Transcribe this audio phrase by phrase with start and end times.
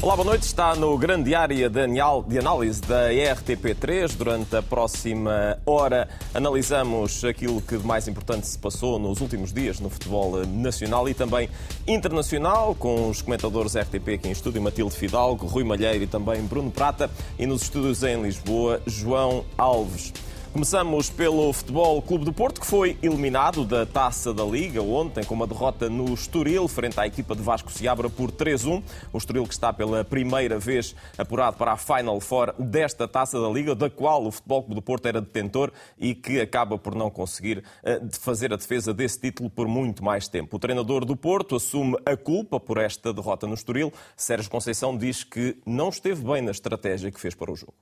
[0.00, 0.44] Olá, boa noite.
[0.44, 4.16] Está no grande área de análise da RTP3.
[4.16, 9.78] Durante a próxima hora analisamos aquilo que de mais importante se passou nos últimos dias
[9.78, 11.50] no futebol nacional e também
[11.86, 16.70] internacional, com os comentadores RTP aqui em estúdio, Matilde Fidalgo, Rui Malheiro e também Bruno
[16.70, 20.14] Prata, e nos estúdios em Lisboa, João Alves.
[20.52, 25.34] Começamos pelo Futebol Clube do Porto, que foi eliminado da Taça da Liga ontem com
[25.34, 28.82] uma derrota no Estoril, frente à equipa de Vasco Seabra por 3-1.
[29.14, 33.48] O Estoril que está pela primeira vez apurado para a Final Four desta Taça da
[33.48, 37.10] Liga, da qual o Futebol Clube do Porto era detentor e que acaba por não
[37.10, 40.56] conseguir eh, fazer a defesa desse título por muito mais tempo.
[40.56, 43.90] O treinador do Porto assume a culpa por esta derrota no Estoril.
[44.14, 47.72] Sérgio Conceição diz que não esteve bem na estratégia que fez para o jogo.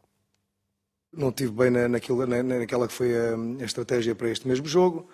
[1.13, 4.67] Não estive bem na, naquilo, na, naquela que foi a, a, estratégia para este mesmo
[4.67, 5.09] jogo.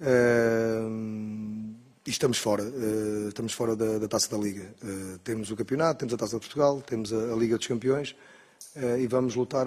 [0.00, 1.74] Uh,
[2.06, 2.62] e estamos fora.
[2.62, 4.74] Uh, estamos fora da, da, Taça da Liga.
[4.82, 8.14] Uh, temos o campeonato, temos a Taça de Portugal, temos a, a Liga dos Campeões
[9.00, 9.66] e vamos lutar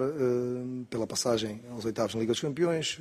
[0.88, 2.98] pela passagem aos oitavos na Liga dos Campeões,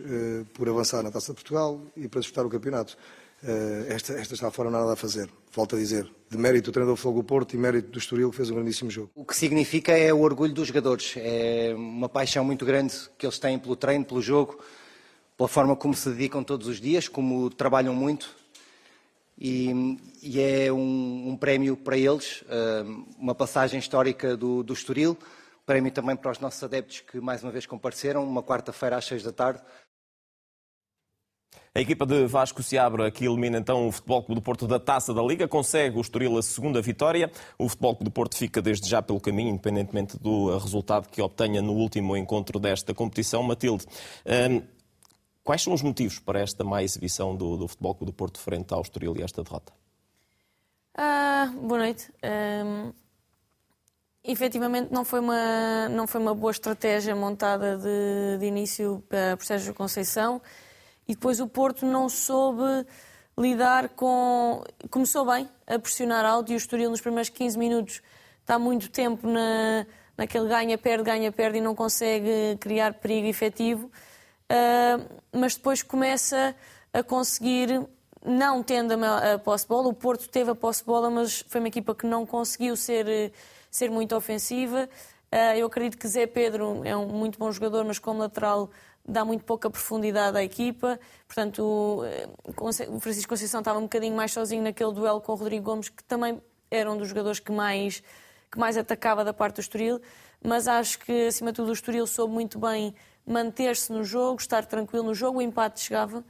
[0.53, 2.97] por avançar na Taça de Portugal e para disputar o campeonato.
[3.43, 5.29] Eh, esta, esta já fora nada a fazer.
[5.51, 8.37] Volto a dizer, de mérito do treinador do Fogo Porto e mérito do Estoril, que
[8.37, 9.09] fez um grandíssimo jogo.
[9.15, 11.15] O que significa é o orgulho dos jogadores.
[11.17, 14.63] É uma paixão muito grande que eles têm pelo treino, pelo jogo,
[15.35, 18.35] pela forma como se dedicam todos os dias, como trabalham muito.
[19.37, 22.83] E, e é um, um, prémio para eles, eh,
[23.17, 25.17] uma passagem histórica do, do Estoril,
[25.65, 29.23] prémio também para os nossos adeptos que mais uma vez compareceram, uma quarta-feira às seis
[29.23, 29.59] da tarde.
[31.73, 35.13] A equipa de Vasco Seabra, que elimina então o Futebol Clube do Porto da Taça
[35.13, 37.31] da Liga, consegue o Estoril a segunda vitória.
[37.57, 41.61] O Futebol Clube do Porto fica desde já pelo caminho, independentemente do resultado que obtenha
[41.61, 43.41] no último encontro desta competição.
[43.41, 43.85] Matilde,
[44.25, 44.61] hum,
[45.45, 48.73] quais são os motivos para esta má exibição do, do Futebol Clube do Porto frente
[48.73, 49.71] ao Estoril e esta derrota?
[50.93, 52.11] Ah, boa noite.
[52.21, 52.91] Um,
[54.25, 59.01] efetivamente não foi, uma, não foi uma boa estratégia montada de, de início
[59.37, 60.41] por Sérgio Conceição
[61.11, 62.87] e depois o Porto não soube
[63.37, 64.63] lidar com.
[64.89, 68.01] Começou bem a pressionar alto e o Estoril nos primeiros 15 minutos
[68.39, 69.85] está muito tempo na,
[70.17, 73.91] naquele ganha-perde, ganha-perde e não consegue criar perigo efetivo.
[74.49, 76.55] Uh, mas depois começa
[76.93, 77.85] a conseguir,
[78.25, 81.43] não tendo a, a posse de bola, o Porto teve a posse de bola, mas
[81.49, 83.33] foi uma equipa que não conseguiu ser,
[83.69, 84.87] ser muito ofensiva.
[85.29, 88.69] Uh, eu acredito que Zé Pedro é um muito bom jogador, mas como lateral
[89.11, 90.99] dá muito pouca profundidade à equipa.
[91.27, 92.03] Portanto,
[92.57, 96.03] o Francisco Conceição estava um bocadinho mais sozinho naquele duelo com o Rodrigo Gomes, que
[96.03, 98.01] também era um dos jogadores que mais,
[98.49, 100.01] que mais atacava da parte do Estoril.
[100.43, 102.95] Mas acho que, acima de tudo, o Estoril soube muito bem
[103.27, 105.39] manter-se no jogo, estar tranquilo no jogo.
[105.39, 106.23] O empate chegava.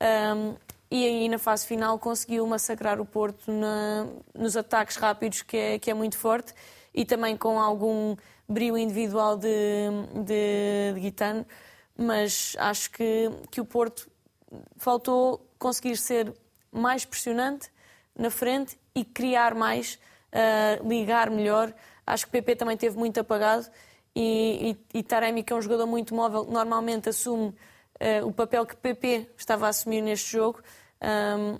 [0.00, 0.56] Um,
[0.90, 5.78] e aí, na fase final, conseguiu massacrar o Porto na, nos ataques rápidos, que é,
[5.78, 6.52] que é muito forte,
[6.94, 8.16] e também com algum
[8.48, 9.48] brilho individual de,
[10.24, 11.46] de, de Guitano
[12.02, 14.10] mas acho que, que o Porto
[14.76, 16.32] faltou conseguir ser
[16.70, 17.70] mais pressionante
[18.16, 19.98] na frente e criar mais,
[20.32, 21.72] uh, ligar melhor.
[22.06, 23.66] Acho que o PP também teve muito apagado
[24.14, 28.66] e, e, e Taremi, que é um jogador muito móvel, normalmente assume uh, o papel
[28.66, 30.60] que PP estava a assumir neste jogo.
[31.00, 31.58] Um,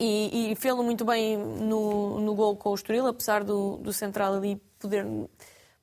[0.00, 4.34] e, e fê-lo muito bem no, no gol com o Estoril, apesar do, do central
[4.34, 5.04] ali poder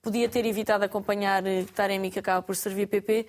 [0.05, 3.25] podia ter evitado acompanhar eh, Taremi, que acaba por servir PP,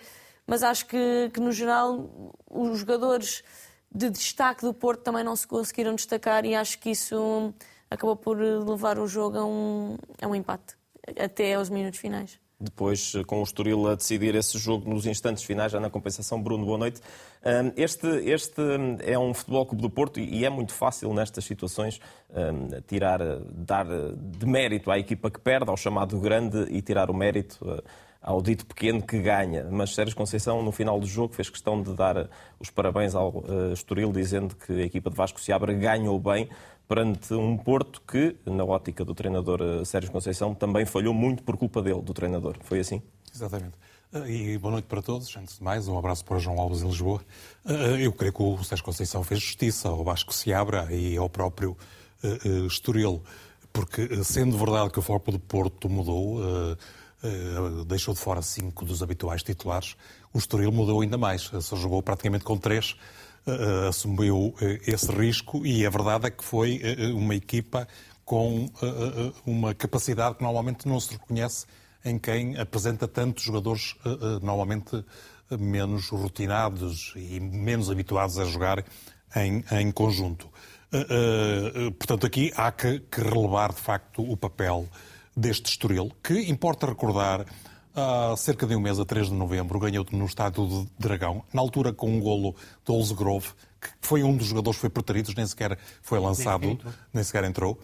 [0.47, 3.43] mas acho que, que no geral os jogadores
[3.91, 7.55] de destaque do Porto também não se conseguiram destacar e acho que isso
[7.91, 10.77] acabou por levar o jogo a um, a um empate,
[11.19, 15.73] até aos minutos finais depois com o Estoril a decidir esse jogo nos instantes finais,
[15.73, 16.43] já na compensação.
[16.43, 17.01] Bruno, boa noite.
[17.77, 18.63] Este, este
[19.05, 22.01] é um futebol clube do Porto e é muito fácil nestas situações
[22.87, 23.21] tirar,
[23.53, 27.83] dar de mérito à equipa que perde, ao chamado grande, e tirar o mérito
[28.23, 29.69] ao dito pequeno que ganha.
[29.71, 32.29] Mas Sérgio Conceição, no final do jogo, fez questão de dar
[32.59, 36.49] os parabéns ao Estoril, dizendo que a equipa de Vasco Seabra ganhou bem
[36.89, 41.57] perante um Porto que, na ótica do treinador eh, Sérgio Conceição, também falhou muito por
[41.57, 42.57] culpa dele, do treinador.
[42.63, 43.03] Foi assim?
[43.35, 43.75] Exatamente.
[44.13, 45.37] Eh, e boa noite para todos.
[45.37, 47.21] Antes de mais, um abraço para João Alves em Lisboa.
[47.65, 51.77] Eh, eu creio que o Sérgio Conceição fez justiça ao Vasco Seabra e ao próprio
[52.67, 53.23] Estoril,
[53.73, 56.41] porque sendo verdade que o foco do Porto mudou,
[57.87, 59.95] deixou de fora cinco dos habituais titulares,
[60.33, 61.43] o Estoril mudou ainda mais.
[61.61, 62.97] Só jogou praticamente com três
[63.89, 64.57] assumiu uh,
[64.87, 67.87] esse risco e a verdade é que foi uh, uma equipa
[68.25, 68.69] com
[69.47, 71.65] uma capacidade que normalmente não se reconhece
[72.05, 73.95] em quem apresenta tantos jogadores
[74.43, 75.05] normalmente
[75.49, 78.85] menos rotinados e menos habituados a jogar
[79.37, 80.49] em, em conjunto.
[81.97, 84.89] Portanto, aqui há que, que, relevar, de facto, o papel
[85.37, 87.47] deste Estoril, que importa recordar,
[87.97, 91.63] há cerca de um mês, a 3 de novembro, ganhou no estádio de Dragão, na
[91.63, 92.55] altura com um golo
[92.85, 93.49] de Olse Grove,
[93.81, 96.79] que foi um dos jogadores que foi preterido, nem sequer foi lançado, nem,
[97.13, 97.79] nem sequer entrou.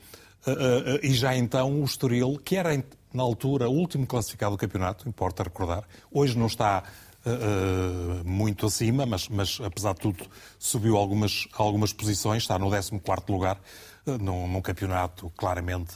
[0.47, 2.70] Uh, e já então o Estoril, que era
[3.12, 6.82] na altura o último classificado do campeonato, importa recordar, hoje não está
[7.25, 10.26] uh, muito acima, mas, mas, apesar de tudo
[10.58, 13.58] subiu algumas, algumas posições, está no 14 lugar,
[14.06, 15.94] uh, num, num, campeonato claramente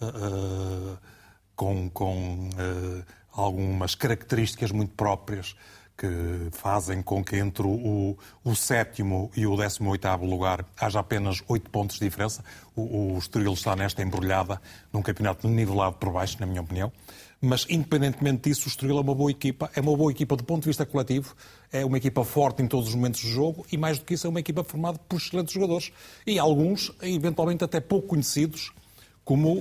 [0.00, 0.98] uh,
[1.54, 2.50] com, com
[3.36, 5.54] algumas características muito próprias
[5.96, 11.42] que fazem com que entre o, o sétimo e o décimo oitavo lugar haja apenas
[11.48, 12.44] oito pontos de diferença.
[12.74, 14.60] O, o Estoril está nesta embrulhada
[14.92, 16.92] num campeonato nivelado por baixo, na minha opinião.
[17.40, 19.70] Mas, independentemente disso, o Estoril é uma boa equipa.
[19.74, 21.34] É uma boa equipa do ponto de vista coletivo.
[21.70, 23.64] É uma equipa forte em todos os momentos do jogo.
[23.70, 25.92] E, mais do que isso, é uma equipa formada por excelentes jogadores.
[26.26, 28.72] E alguns, eventualmente, até pouco conhecidos,
[29.26, 29.60] como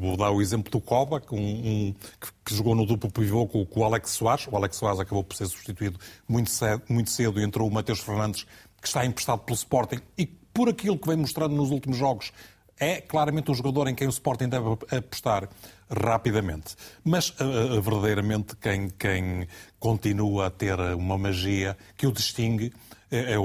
[0.00, 1.94] vou dar o exemplo do Koba, um, um,
[2.42, 4.48] que, jogou no duplo pivô com, com, o Alex Soares.
[4.50, 8.46] O Alex Soares acabou por ser substituído muito cedo, muito cedo entrou o Mateus Fernandes,
[8.80, 12.32] que está emprestado pelo Sporting e por aquilo que vem mostrando nos últimos jogos,
[12.80, 15.50] é claramente um jogador em quem o Sporting deve apostar
[15.90, 16.74] rapidamente.
[17.04, 17.34] Mas
[17.82, 19.46] verdadeiramente quem, quem
[19.78, 22.72] continua a ter uma magia que o distingue
[23.10, 23.42] é, é o,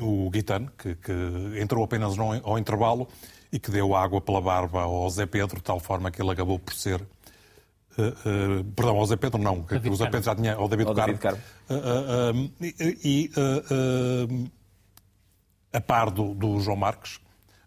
[0.00, 1.12] o, o Guitano, que, que,
[1.60, 3.06] entrou apenas ao intervalo
[3.52, 6.58] e que deu água pela barba ao Zé Pedro, de tal forma que ele acabou
[6.58, 7.00] por ser.
[7.98, 10.54] Uh, uh, perdão, ao Zé Pedro não, que o Zé Pedro já tinha.
[10.54, 11.42] Ao David, ao David Carmo.
[11.68, 12.50] Uh,
[13.04, 13.30] e
[15.72, 17.20] a par do, do João Marques,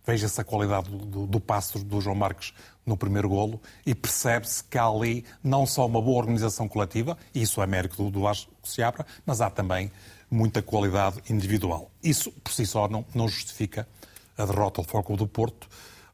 [0.06, 2.54] veja-se a qualidade do, do, do passo do João Marques
[2.86, 7.42] no primeiro golo e percebe-se que há ali não só uma boa organização coletiva, e
[7.42, 9.92] isso é mérito do, do Vasco Seabra, mas há também
[10.30, 11.92] muita qualidade individual.
[12.04, 13.88] Isso, por si só, não, não justifica
[14.38, 15.68] a derrota do Foco do Porto.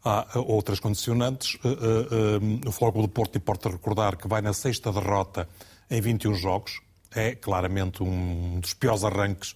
[0.04, 1.58] Há outras condicionantes.
[1.64, 5.48] Eh, eh, eh, o Foco do Porto importa recordar que vai na sexta derrota
[5.90, 6.82] em 21 jogos.
[7.14, 9.56] É claramente um dos piores arranques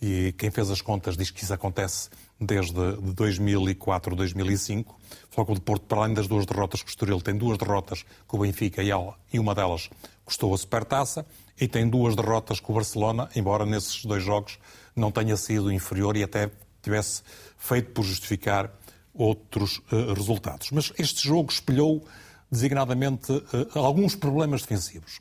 [0.00, 4.94] e quem fez as contas diz que isso acontece desde 2004, 2005.
[4.94, 8.04] O Floco de Porto, para além das duas derrotas com o Estoril, tem duas derrotas
[8.26, 9.88] com o Benfica e uma delas
[10.24, 11.24] custou a Supertaça
[11.58, 14.58] e tem duas derrotas com o Barcelona, embora nesses dois jogos
[14.94, 16.50] não tenha sido inferior e até
[16.86, 17.22] tivesse
[17.58, 18.70] feito por justificar
[19.14, 20.70] outros uh, resultados.
[20.70, 22.04] Mas este jogo espelhou
[22.50, 25.20] designadamente uh, alguns problemas defensivos.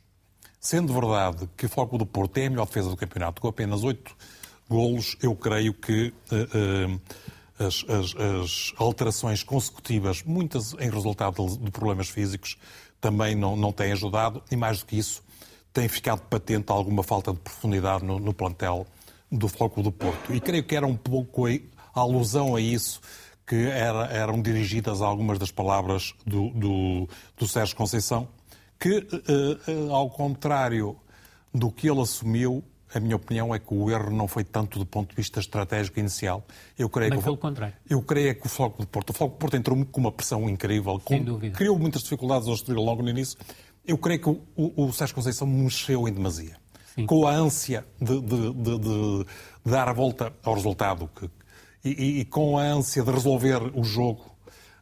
[0.60, 3.84] Sendo verdade que o Floco do Porto é a melhor defesa do campeonato, com apenas
[3.84, 4.16] oito
[4.70, 7.02] golos, eu creio que uh,
[7.60, 12.58] as, as, as, alterações consecutivas, muitas em resultado de, de problemas físicos,
[13.00, 15.24] também não, não têm ajudado e, mais do que isso,
[15.72, 18.88] tem ficado patente alguma falta de profundidade no, no plantel
[19.32, 20.34] do Floco do Porto.
[20.34, 21.60] E creio que era um pouco a,
[21.94, 23.02] alusão a isso
[23.46, 28.28] que era, eram dirigidas algumas das palavras do, do, do Sérgio Conceição,
[28.80, 30.98] que, uh, ao contrário
[31.54, 32.64] do que ele assumiu,
[32.94, 36.00] a minha opinião é que o erro não foi tanto do ponto de vista estratégico
[36.00, 36.46] inicial.
[36.78, 37.76] Eu creio Mas que pelo o, contrário.
[37.90, 40.50] Eu creio que o Foco de Porto, o Foco de Porto entrou com uma pressão
[40.50, 43.38] incrível, com, criou muitas dificuldades ao Estoril logo no início.
[43.86, 46.58] Eu creio que o, o, o Sérgio Conceição mexeu em demasia.
[46.96, 47.06] Sim.
[47.06, 49.26] Com a ânsia de, de, de, de,
[49.66, 51.30] dar a volta ao resultado que,
[51.84, 54.36] e, e, com a ânsia de resolver o jogo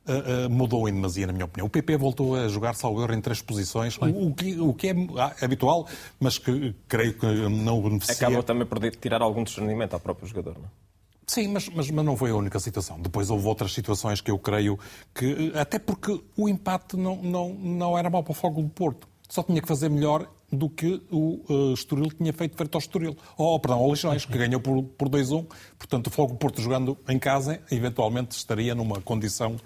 [0.08, 1.68] uh, uh, mudou em demasia, na minha opinião.
[1.68, 4.90] O PP voltou a jogar salvo erro em três posições, o, o, que, o que
[4.90, 5.88] é ah, habitual,
[6.20, 8.28] mas que creio que não beneficia.
[8.28, 10.84] Acaba também por tirar algum discernimento ao próprio jogador, não é?
[11.26, 13.00] Sim, mas, mas, mas, não foi a única situação.
[13.00, 14.78] Depois houve outras situações que eu creio
[15.16, 15.52] que.
[15.56, 19.08] Até porque o empate não, não, não era mau para o Fogo do Porto.
[19.30, 23.18] Só tinha que fazer melhor do que o uh, Estoril tinha feito frente ao Estoril.
[23.38, 25.48] Oh, perdão, ao Leixões, que ganhou por, por 2-1.
[25.78, 29.58] Portanto, o Fogo Porto jogando em casa, eventualmente estaria numa condição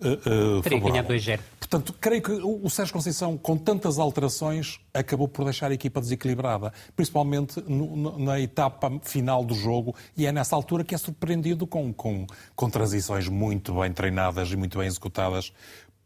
[0.00, 1.40] uh, uh, Teria ganhado 2-0.
[1.58, 6.72] Portanto, creio que o Sérgio Conceição, com tantas alterações, acabou por deixar a equipa desequilibrada,
[6.96, 11.92] principalmente no, na etapa final do jogo, e é nessa altura que é surpreendido com,
[11.92, 12.26] com,
[12.56, 15.52] com transições muito bem treinadas e muito bem executadas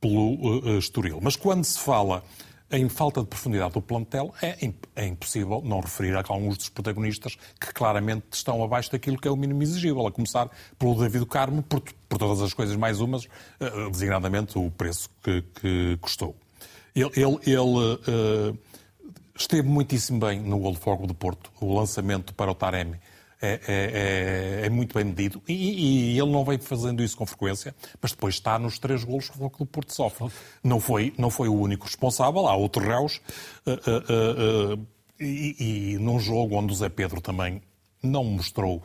[0.01, 1.21] pelo uh, Estoril.
[1.23, 2.25] Mas quando se fala
[2.73, 4.57] em falta de profundidade do plantel, é,
[4.97, 9.31] é, impossível não referir a alguns dos protagonistas que claramente estão abaixo daquilo que é
[9.31, 13.25] o mínimo exigível, a começar pelo David Carmo, por, por todas as coisas mais umas,
[13.25, 16.35] uh, designadamente o preço que, que custou.
[16.95, 18.59] Ele, ele, ele uh,
[19.37, 22.99] esteve muitíssimo bem no World Fogo de Porto, o lançamento para o Taremi
[23.43, 27.27] é, é, é, é, muito bem medido e, e, ele não vem fazendo isso com
[27.27, 30.29] frequência, mas depois está nos três golos que o do Porto sofre.
[30.63, 33.21] Não foi, não foi o único responsável, há outros réus.
[33.67, 34.87] Uh, uh, uh,
[35.19, 37.61] e, e num jogo onde o Zé Pedro também
[38.01, 38.81] não mostrou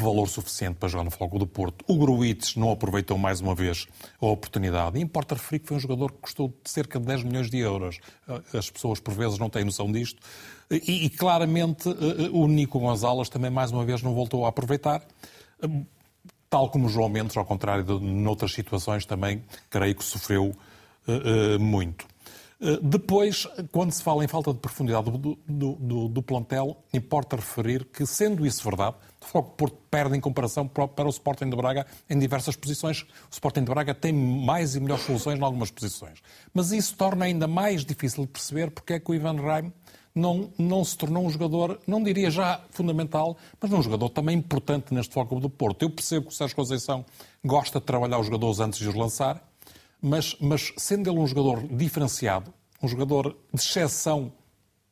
[0.00, 1.84] valor suficiente para jogar no Fogo do Porto.
[1.88, 3.86] O Gruites não aproveitou mais uma vez
[4.20, 4.98] a oportunidade.
[4.98, 7.98] E importa referir que foi um jogador que custou cerca de 10 milhões de euros.
[8.52, 10.20] As pessoas, por vezes, não têm noção disto.
[10.70, 11.88] E, e claramente
[12.32, 15.02] o Nico Gonzalez também, mais uma vez, não voltou a aproveitar.
[16.48, 20.54] Tal como o João Mendes, ao contrário de noutras situações, também creio que sofreu
[21.06, 22.09] uh, muito.
[22.60, 27.36] Eh, depois, quando se fala em falta de profundidade do, do, do, do plantel, importa
[27.36, 31.56] referir que, sendo isso verdade, o Foco Porto perde em comparação para o Sporting de
[31.56, 33.02] Braga em diversas posições.
[33.02, 36.20] O Sporting de Braga tem mais e melhores soluções em algumas posições.
[36.52, 39.72] Mas isso torna ainda mais difícil de perceber porque é que o Ivan Reim
[40.14, 44.92] não, não se tornou um jogador, não diria já fundamental, mas um jogador também importante
[44.92, 45.82] neste Foco do Porto.
[45.82, 47.04] Eu percebo que o Sérgio Conceição
[47.44, 49.49] gosta de trabalhar os jogadores antes de os lançar,
[50.00, 52.52] mas, mas sendo ele um jogador diferenciado,
[52.82, 54.32] um jogador de exceção,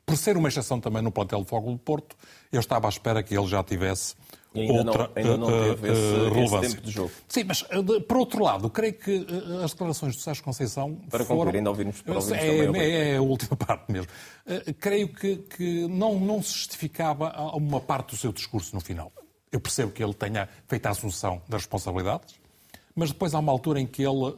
[0.04, 2.16] por ser uma exceção também no plantel de Fogo do Porto,
[2.52, 4.14] eu estava à espera que ele já tivesse
[4.54, 6.66] outra não, ainda não teve esse, uh, relevância.
[6.66, 7.10] Esse tempo de jogo.
[7.28, 11.24] Sim, mas uh, por outro lado, creio que uh, as declarações do Sérgio Conceição para
[11.24, 11.40] foram...
[11.40, 14.10] concluir, ainda ouvimos, para ouvirmos é, também é, é, a última parte mesmo.
[14.80, 19.12] creio que, que não, não se justificava uma parte do seu discurso no final.
[19.52, 22.34] Eu percebo que ele tenha feito a assunção das responsabilidades,
[22.98, 24.34] mas depois há uma altura em que ele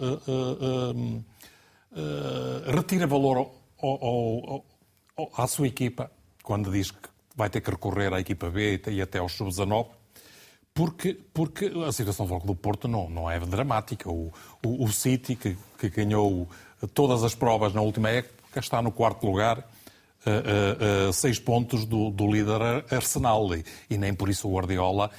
[2.66, 4.64] retira valor ao, ao,
[5.16, 6.10] ao, à sua equipa,
[6.42, 9.86] quando diz que vai ter que recorrer à equipa B e até aos sub-19,
[10.74, 14.10] porque, porque a situação do Foco do Porto não, não é dramática.
[14.10, 14.30] O,
[14.64, 16.46] o, o City, que, que ganhou
[16.92, 19.66] todas as provas na última época, está no quarto lugar
[20.26, 22.60] a, a, seis pontos do, do líder
[22.90, 25.10] Arsenal e, e, nem por isso o Guardiola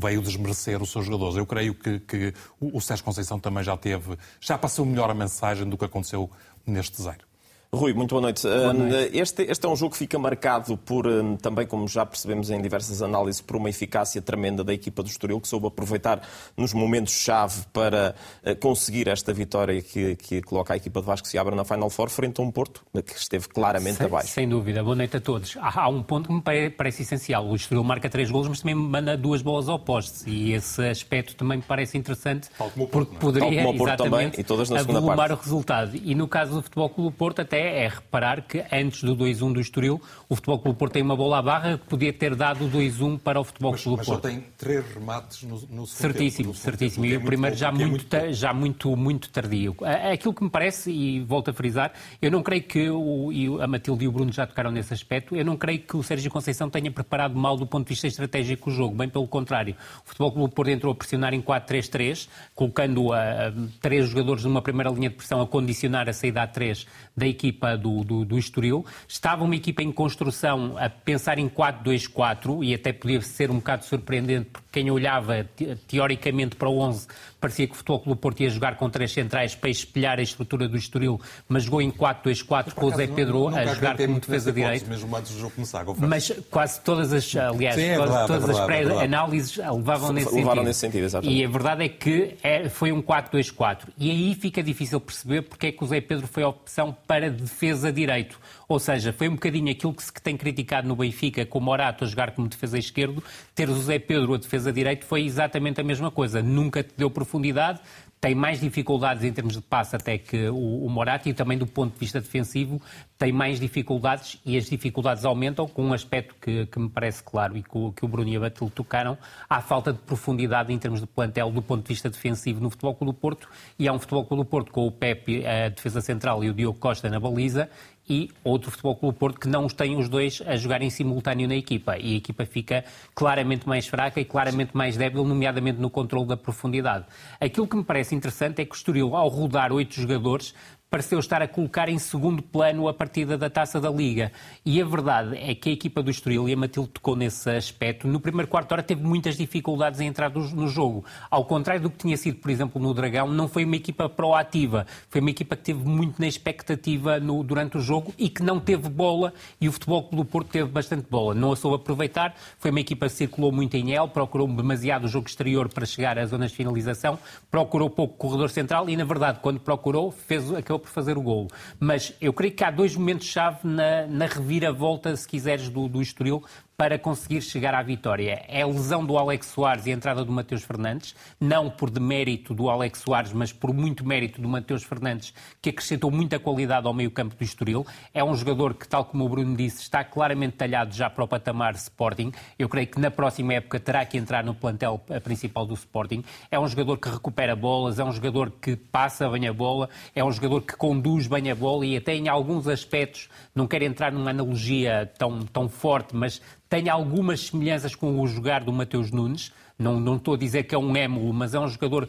[0.00, 1.36] veio desmerecer os seus jogadores.
[1.36, 5.14] Eu creio que, que o, o Sérgio Conceição também já teve, já passou melhor a
[5.14, 6.30] mensagem do que aconteceu
[6.66, 7.29] neste zero.
[7.72, 8.42] Rui, muito boa noite.
[8.42, 9.16] Boa noite.
[9.16, 11.06] Este, este, é um jogo que fica marcado por,
[11.40, 15.40] também como já percebemos em diversas análises, por uma eficácia tremenda da equipa do Estoril,
[15.40, 16.20] que soube aproveitar
[16.56, 21.38] nos momentos-chave para eh, conseguir esta vitória que, que coloca a equipa de Vasco se
[21.38, 24.28] abre na Final Four, frente a um Porto que esteve claramente sem, abaixo.
[24.30, 24.82] Sem dúvida.
[24.82, 25.56] Boa noite a todos.
[25.60, 27.46] Há, há um ponto que me parece essencial.
[27.46, 30.28] O Estoril marca três golos, mas também manda duas bolas ao poste.
[30.28, 32.48] E esse aspecto também me parece interessante,
[32.90, 35.34] porque poderia Tal Porto também, e todas na segunda parte.
[35.34, 35.92] o resultado.
[35.94, 39.60] E no caso do Futebol Clube Porto, até é reparar que antes do 2-1 do
[39.60, 42.70] Estoril, o Futebol Clube Porto tem uma bola à barra que podia ter dado o
[42.70, 44.24] 2-1 para o Futebol mas, Clube mas Porto.
[44.24, 47.04] Mas tem três remates no, no Certíssimo, tempo, certíssimo.
[47.04, 49.76] Tempo, e o primeiro já, muito, muito, já muito, muito tardio.
[50.12, 53.66] Aquilo que me parece, e volto a frisar, eu não creio que, o, e a
[53.66, 56.70] Matilde e o Bruno já tocaram nesse aspecto, eu não creio que o Sérgio Conceição
[56.70, 59.74] tenha preparado mal do ponto de vista estratégico o jogo, bem pelo contrário.
[60.04, 64.62] O Futebol Clube Porto entrou a pressionar em 4-3-3, colocando a, a, três jogadores numa
[64.62, 66.86] primeira linha de pressão a condicionar a saída a 3
[67.20, 68.84] da equipa do, do, do Estoril.
[69.06, 73.84] Estava uma equipa em construção a pensar em 4-2-4 e até podia ser um bocado
[73.84, 75.46] surpreendente porque quem olhava
[75.86, 77.06] teoricamente para o 11
[77.40, 80.68] parecia que o Futebol Clube Porto ia jogar com três centrais para espelhar a estrutura
[80.68, 84.86] do Estoril, mas jogou em 4-2-4 com o Zé Pedro a jogar como defesa direita.
[84.86, 88.48] Mesmo antes do jogo começar, mas quase todas as, aliás, Sim, é todas, verdade, todas
[88.48, 90.66] é as verdade, pré-análises levavam nesse levaram sentido.
[90.66, 91.40] nesse sentido exatamente.
[91.40, 93.88] E a verdade é que é, foi um 4-2-4.
[93.96, 97.30] E aí fica difícil perceber porque é que o Zé Pedro foi a opção para
[97.30, 98.38] defesa direito.
[98.70, 102.04] Ou seja, foi um bocadinho aquilo que se tem criticado no Benfica, com o Morato
[102.04, 103.20] a jogar como defesa esquerdo,
[103.52, 106.40] ter o Zé Pedro a defesa direito foi exatamente a mesma coisa.
[106.40, 107.80] Nunca te deu profundidade,
[108.20, 111.66] tem mais dificuldades em termos de passe até que o, o Moratti e também do
[111.66, 112.80] ponto de vista defensivo
[113.18, 117.56] tem mais dificuldades e as dificuldades aumentam com um aspecto que, que me parece claro
[117.56, 119.16] e que o, que o Bruno e a Batil tocaram,
[119.48, 122.94] há falta de profundidade em termos de plantel do ponto de vista defensivo no Futebol
[122.94, 123.48] Clube do Porto
[123.78, 126.54] e há um Futebol Clube do Porto com o Pepe, a defesa central, e o
[126.54, 127.70] Diogo Costa na baliza
[128.08, 131.46] e outro Futebol Clube Porto que não os tem os dois a jogar em simultâneo
[131.46, 131.96] na equipa.
[131.96, 136.36] E a equipa fica claramente mais fraca e claramente mais débil, nomeadamente no controle da
[136.36, 137.04] profundidade.
[137.40, 140.54] Aquilo que me parece interessante é que o Estoril, ao rodar oito jogadores,
[140.90, 144.32] pareceu estar a colocar em segundo plano a partida da Taça da Liga.
[144.66, 148.08] E a verdade é que a equipa do Estoril, e a Matilde tocou nesse aspecto,
[148.08, 151.04] no primeiro quarto hora teve muitas dificuldades em entrar no jogo.
[151.30, 154.84] Ao contrário do que tinha sido, por exemplo, no Dragão, não foi uma equipa proativa.
[155.08, 158.58] Foi uma equipa que teve muito na expectativa no, durante o jogo e que não
[158.58, 161.36] teve bola, e o Futebol do Porto teve bastante bola.
[161.36, 165.08] Não a soube aproveitar, foi uma equipa que circulou muito em L, procurou demasiado o
[165.08, 167.16] jogo exterior para chegar às zonas de finalização,
[167.48, 171.22] procurou pouco o corredor central e, na verdade, quando procurou, fez, acabou por fazer o
[171.22, 171.48] golo.
[171.78, 176.42] Mas eu creio que há dois momentos-chave na, na reviravolta, se quiseres, do, do Estoril
[176.80, 178.42] para conseguir chegar à vitória.
[178.48, 182.54] É a lesão do Alex Soares e a entrada do Mateus Fernandes, não por demérito
[182.54, 186.94] do Alex Soares, mas por muito mérito do Mateus Fernandes, que acrescentou muita qualidade ao
[186.94, 187.86] meio-campo do Estoril.
[188.14, 191.28] É um jogador que, tal como o Bruno disse, está claramente talhado já para o
[191.28, 192.32] patamar Sporting.
[192.58, 196.24] Eu creio que na próxima época terá que entrar no plantel principal do Sporting.
[196.50, 200.24] É um jogador que recupera bolas, é um jogador que passa bem a bola, é
[200.24, 204.10] um jogador que conduz bem a bola e até em alguns aspectos, não quero entrar
[204.10, 209.52] numa analogia tão, tão forte, mas tem algumas semelhanças com o jogar do Mateus Nunes.
[209.80, 212.06] Não, não estou a dizer que é um émulo, mas é um jogador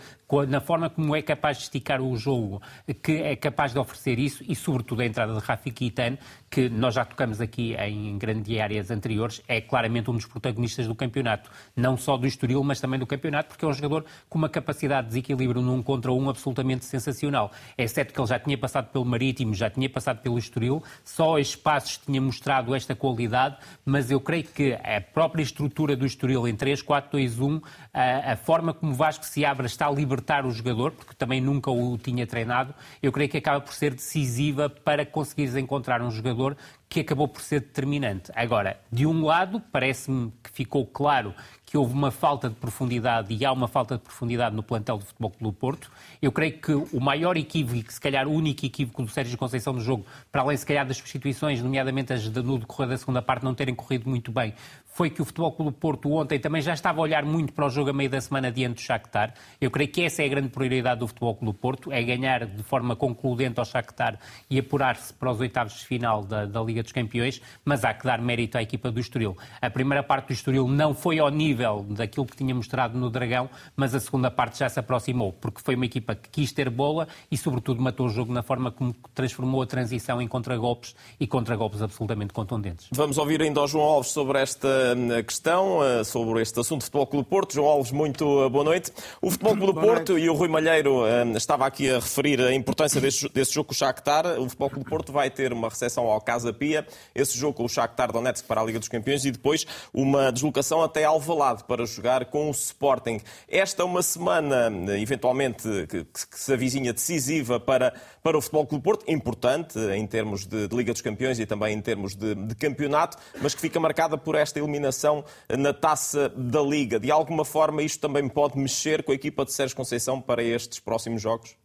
[0.48, 2.62] na forma como é capaz de esticar o jogo,
[3.02, 6.18] que é capaz de oferecer isso e, sobretudo, a entrada de Rafi Kitan,
[6.50, 10.94] que nós já tocamos aqui em grandes áreas anteriores, é claramente um dos protagonistas do
[10.94, 11.50] campeonato.
[11.76, 15.08] Não só do Estoril, mas também do campeonato, porque é um jogador com uma capacidade
[15.08, 17.52] de desequilíbrio num contra um absolutamente sensacional.
[17.78, 21.40] É certo que ele já tinha passado pelo Marítimo, já tinha passado pelo Estoril, só
[21.40, 26.56] espaços tinha mostrado esta qualidade, mas eu creio que a própria estrutura do Estoril em
[26.56, 27.61] 3-4-2-1,
[27.94, 31.72] a, a forma como Vasco se abre está libertado libertar o jogador, porque também nunca
[31.72, 36.56] o tinha treinado, eu creio que acaba por ser decisiva para conseguires encontrar um jogador
[36.88, 38.32] que acabou por ser determinante.
[38.36, 41.34] Agora, de um lado, parece-me que ficou claro
[41.66, 45.06] que houve uma falta de profundidade e há uma falta de profundidade no plantel do
[45.06, 45.90] Futebol Clube do Porto.
[46.22, 49.72] Eu creio que o maior equívoco, e se calhar o único equívoco do Sérgio Conceição
[49.72, 53.46] no jogo, para além se calhar das substituições, nomeadamente as no decorrer da segunda parte
[53.46, 54.54] não terem corrido muito bem,
[55.02, 57.70] foi que o Futebol Clube Porto ontem também já estava a olhar muito para o
[57.72, 59.34] jogo a meio da semana diante do Shakhtar.
[59.60, 62.62] Eu creio que essa é a grande prioridade do Futebol Clube Porto, é ganhar de
[62.62, 66.92] forma concludente ao Shakhtar e apurar-se para os oitavos de final da, da, Liga dos
[66.92, 69.36] Campeões, mas há que dar mérito à equipa do Estoril.
[69.60, 73.50] A primeira parte do Estoril não foi ao nível daquilo que tinha mostrado no Dragão,
[73.76, 77.08] mas a segunda parte já se aproximou, porque foi uma equipa que quis ter bola
[77.32, 81.82] e, sobretudo, matou o jogo na forma como transformou a transição em contragolpes e contragolpes
[81.82, 82.88] absolutamente contundentes.
[82.92, 84.91] Vamos ouvir ainda o João Alves sobre esta
[85.26, 87.54] questão eh, sobre este assunto do Futebol Clube do Porto.
[87.54, 88.92] João Alves, muito eh, boa noite.
[89.22, 92.54] O Futebol Clube do Porto e o Rui Malheiro eh, estava aqui a referir a
[92.54, 94.26] importância desse, desse jogo com o Shakhtar.
[94.40, 97.66] O Futebol Clube do Porto vai ter uma recepção ao Casa Pia, esse jogo com
[97.66, 101.86] o Shakhtar Donetsk para a Liga dos Campeões e depois uma deslocação até Alvalade para
[101.86, 103.22] jogar com o Sporting.
[103.48, 108.82] Esta é uma semana, eventualmente, que, que se avizinha decisiva para, para o Futebol Clube
[108.82, 112.36] do Porto, importante em termos de, de Liga dos Campeões e também em termos de,
[112.36, 115.24] de campeonato, mas que fica marcada por esta eliminação eliminação
[115.58, 117.00] na taça da Liga.
[117.00, 120.80] De alguma forma, isto também pode mexer com a equipa de Sérgio Conceição para estes
[120.80, 121.56] próximos jogos?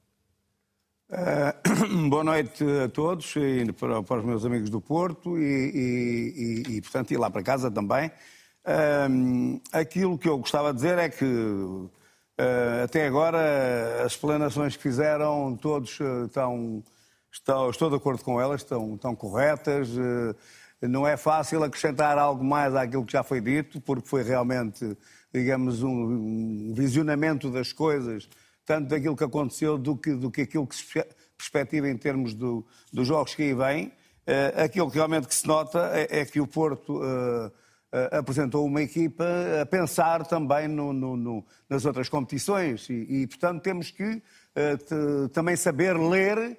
[1.09, 6.65] Uh, boa noite a todos e para, para, os meus amigos do Porto e, e,
[6.73, 8.11] e, e, portanto, ir lá para casa também.
[8.67, 11.89] Uh, aquilo que eu gostava de dizer é que uh,
[12.83, 16.83] até agora as explanações que fizeram, todos estão,
[17.31, 19.89] estão, estou de acordo com elas, estão, estão corretas.
[20.83, 24.97] Não é fácil acrescentar algo mais àquilo que já foi dito, porque foi realmente,
[25.33, 28.29] digamos, um, visionamento das coisas,
[28.65, 30.85] tanto daquilo que aconteceu do que, do que aquilo que se
[31.37, 33.87] perspectiva em termos do, dos jogos que aí vêm.
[34.27, 37.53] Uh, aquilo que realmente que se nota é, é que o Porto uh, uh,
[38.19, 39.25] apresentou uma equipa
[39.63, 44.23] a pensar também no, no, no, nas outras competições e, e, portanto, temos que
[45.35, 46.59] também saber ler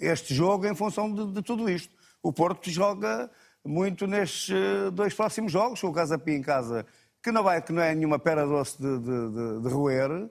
[0.00, 1.92] este jogo em função de, de tudo isto
[2.22, 3.30] o Porto joga
[3.64, 6.86] muito nestes eh, dois próximos jogos, com o Casa Pia em casa,
[7.22, 10.30] que não, vai, que não é nenhuma pera doce de, de, de, de roer, uh,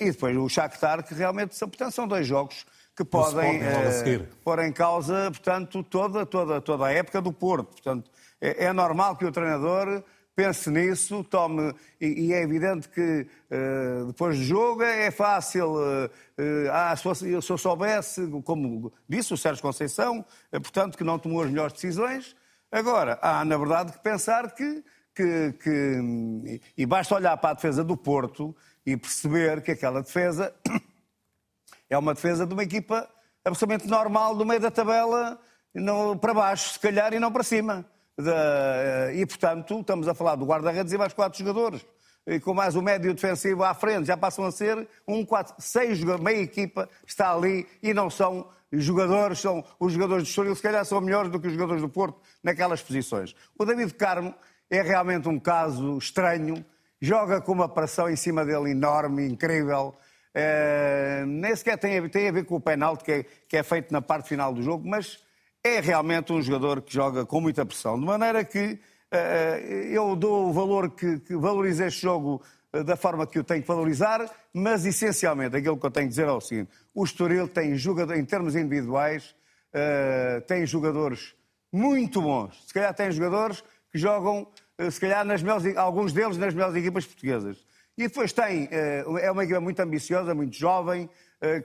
[0.00, 2.64] e depois o Shakhtar, que realmente são, portanto, são dois jogos
[2.96, 7.72] que podem uh, pôr em causa, portanto, toda, toda, toda a época do Porto.
[7.72, 11.74] Portanto, é, é normal que o treinador pense nisso, tome.
[12.00, 15.74] E, e é evidente que uh, depois do jogo é fácil.
[15.74, 21.04] Uh, uh, ah, se, fosse, se eu soubesse, como disse o Sérgio Conceição, portanto, que
[21.04, 22.36] não tomou as melhores decisões.
[22.70, 24.84] Agora, há, na verdade, que pensar que.
[25.14, 30.54] que, que e basta olhar para a defesa do Porto e perceber que aquela defesa
[31.88, 33.08] é uma defesa de uma equipa
[33.44, 35.38] absolutamente normal do meio da tabela
[35.74, 37.84] não, para baixo, se calhar, e não para cima.
[38.18, 41.84] Eh, e, portanto, estamos a falar do guarda-redes e mais quatro jogadores.
[42.26, 45.98] E com mais o médio defensivo à frente, já passam a ser um, quatro, seis
[45.98, 50.62] jogadores, meia equipa está ali e não são jogadores, são os jogadores do Estoril, se
[50.62, 53.34] calhar são melhores do que os jogadores do Porto naquelas posições.
[53.58, 54.34] O David Carmo
[54.70, 56.64] é realmente um caso estranho,
[57.00, 59.94] joga com uma pressão em cima dele enorme, incrível.
[60.32, 63.62] É, nem sequer tem a, tem a ver com o penalti que é, que é
[63.62, 65.18] feito na parte final do jogo, mas
[65.64, 68.72] é realmente um jogador que joga com muita pressão, de maneira que
[69.12, 73.44] uh, eu dou o valor que, que valorizo este jogo uh, da forma que eu
[73.44, 77.04] tenho que valorizar, mas essencialmente aquilo que eu tenho que dizer é o seguinte: o
[77.04, 79.36] Estoril tem jogador, em termos individuais,
[79.72, 81.34] uh, tem jogadores
[81.72, 82.66] muito bons.
[82.66, 84.48] Se calhar tem jogadores que jogam,
[84.90, 87.64] se calhar, nas melhores, alguns deles nas melhores equipas portuguesas.
[87.96, 91.10] E depois tem, é uma equipa muito ambiciosa, muito jovem,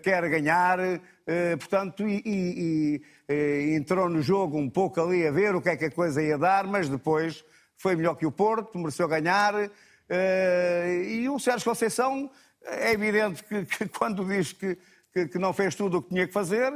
[0.01, 0.79] quer ganhar,
[1.59, 5.77] portanto, e, e, e, entrou no jogo um pouco ali a ver o que é
[5.77, 7.45] que a coisa ia dar, mas depois
[7.77, 9.53] foi melhor que o Porto, mereceu ganhar.
[11.07, 12.29] E o Sérgio Conceição,
[12.65, 14.77] é evidente que, que quando diz que,
[15.13, 16.73] que, que não fez tudo o que tinha que fazer,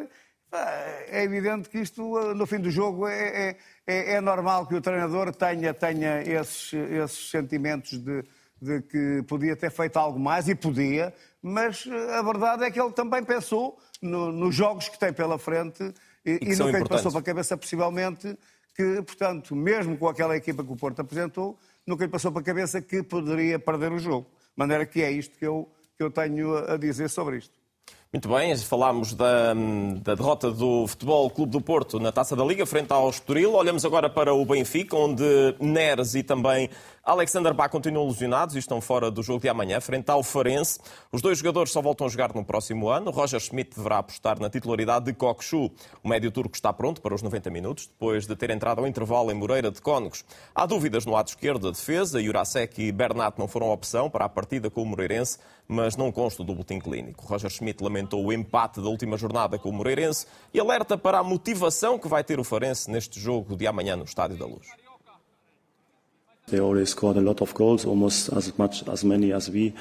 [1.08, 5.34] é evidente que isto, no fim do jogo, é, é, é normal que o treinador
[5.34, 8.24] tenha, tenha esses, esses sentimentos de,
[8.62, 12.80] de, que podia ter feito algo mais, e podia, mas eh, a verdade é que
[12.80, 15.94] ele também pensou no, nos jogos que tem pela frente
[16.26, 18.38] e, e, e nunca lhe passou para a cabeça, possivelmente,
[18.76, 22.46] que, portanto, mesmo com aquela equipa que o Porto apresentou, nunca lhe passou para a
[22.46, 24.28] cabeça que poderia perder o jogo.
[24.28, 27.62] De maneira que é isto que eu, que eu tenho a dizer sobre isto.
[28.14, 29.54] Muito bem, falámos da,
[30.02, 33.54] da, derrota do Futebol Clube do Porto na Taça da Liga frente ao Estoril.
[33.54, 35.24] Olhamos agora para o Benfica, onde
[35.62, 36.70] Neres e também
[37.04, 40.80] Alexander Bá continuam lesionados e estão fora do jogo de amanhã, frente ao Farense.
[41.12, 43.10] Os dois jogadores só voltam a jogar no próximo ano.
[43.10, 45.72] Roger Schmidt deverá apostar na titularidade de Kokshu.
[46.04, 49.32] O médio turco está pronto para os 90 minutos, depois de ter entrado ao intervalo
[49.32, 50.24] em Moreira de Cónegos.
[50.54, 52.22] Há dúvidas no lado esquerdo da defesa.
[52.22, 56.44] Jurasek e Bernat não foram opção para a partida com o Moreirense, mas não consta
[56.44, 57.26] do boletim clínico.
[57.26, 61.24] Roger Schmidt lamentou o empate da última jornada com o Moreirense e alerta para a
[61.24, 64.81] motivação que vai ter o Farense neste jogo de amanhã no Estádio da Luz.
[66.52, 69.74] They already scored a lot of goals, almost as much as many as we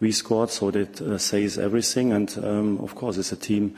[0.00, 0.50] we scored.
[0.50, 2.12] So that uh, says everything.
[2.12, 3.74] And um, of course, it's a team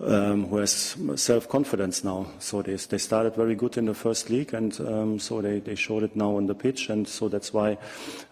[0.00, 2.26] um, who has self-confidence now.
[2.38, 5.74] So they they started very good in the first league, and um, so they, they
[5.74, 6.90] showed it now on the pitch.
[6.90, 7.78] And so that's why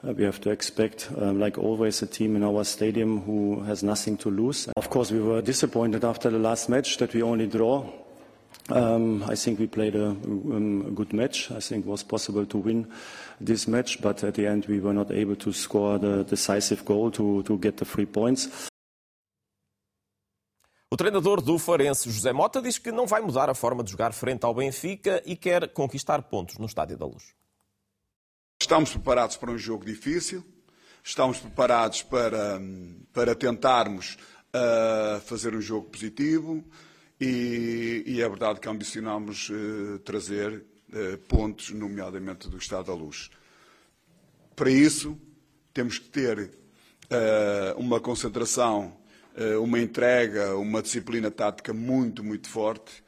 [0.06, 3.82] uh, we have to expect, um, like always, a team in our stadium who has
[3.82, 4.68] nothing to lose.
[4.76, 7.90] Of course, we were disappointed after the last match that we only draw.
[8.70, 11.50] Um, I think we played a, um, a, good match.
[11.50, 12.86] I think it was possible to win
[13.40, 17.10] this match, but at the end we were not able to score the decisive goal
[17.10, 18.68] to, to get the three points.
[20.90, 24.12] O treinador do Farense, José Mota, diz que não vai mudar a forma de jogar
[24.12, 27.34] frente ao Benfica e quer conquistar pontos no Estádio da Luz.
[28.60, 30.42] Estamos preparados para um jogo difícil,
[31.04, 32.58] estamos preparados para,
[33.12, 34.16] para tentarmos
[34.48, 36.64] uh, fazer um jogo positivo
[37.20, 40.64] e, e é verdade que ambicionamos uh, trazer
[41.28, 43.30] pontos, nomeadamente do Estado da Luz.
[44.56, 45.18] Para isso,
[45.72, 48.96] temos que ter uh, uma concentração,
[49.62, 53.04] uma entrega, uma disciplina tática muito, muito forte.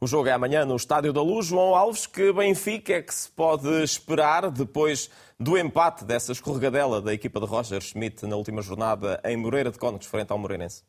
[0.00, 1.46] O jogo é amanhã no Estádio da Luz.
[1.46, 7.12] João Alves, que Benfica é que se pode esperar depois do empate dessa escorregadela da
[7.12, 10.84] equipa de Roger Schmidt na última jornada em Moreira de Cónegos, frente ao Moreirense?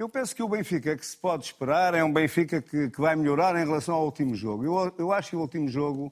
[0.00, 3.14] Eu penso que o Benfica que se pode esperar é um Benfica que, que vai
[3.14, 4.64] melhorar em relação ao último jogo.
[4.64, 6.06] Eu, eu acho que o último jogo,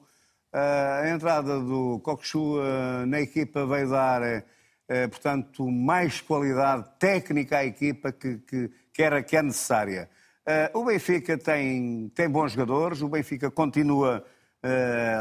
[0.53, 7.57] uh, a entrada do Coxu uh, na equipa veio dar, uh, portanto, mais qualidade técnica
[7.57, 10.07] à equipa que, que, que, era, que é necessária.
[10.71, 14.23] o Benfica tem, tem bons jogadores, o Benfica continua,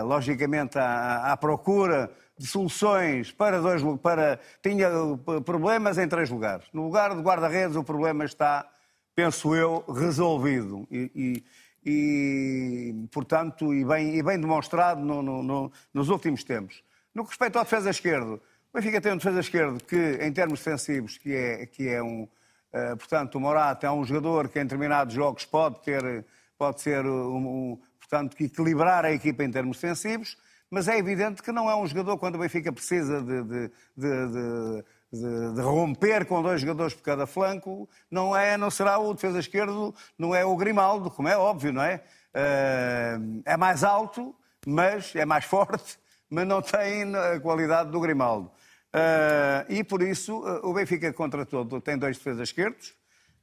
[0.04, 6.66] logicamente, à, à procura de soluções para dois para tinha uh, problemas em três lugares.
[6.72, 8.66] No lugar de guarda-redes o problema está,
[9.14, 11.44] penso eu, resolvido e,
[11.85, 16.83] e, e portanto e bem, e bem demonstrado no, no, no, nos últimos tempos.
[17.14, 18.40] No que respeita ao defesa esquerdo,
[18.72, 22.22] o Benfica tem um defesa esquerdo que, em termos defensivos, que é, que é um,
[22.22, 26.24] uh, portanto, o Morata é um jogador que em determinados jogos pode ter,
[26.57, 27.37] pode ser um,
[27.72, 30.37] um portanto, que equilibrar a equipa em termos defensivos
[30.70, 35.54] mas é evidente que não é um jogador quando o Benfica precisa de, de, de,
[35.54, 39.94] de, romper com dois jogadores por cada flanco, não é, não será o defesa esquerdo,
[40.18, 42.02] não é o Grimaldo, como é óbvio, não é?
[42.35, 44.35] Eh, é mais alto,
[44.66, 48.50] mas é mais forte, mas não tem a qualidade do Grimaldo.
[48.92, 52.94] Eh, e por isso eh, o Benfica contra todo tem dois defesas esquerdos,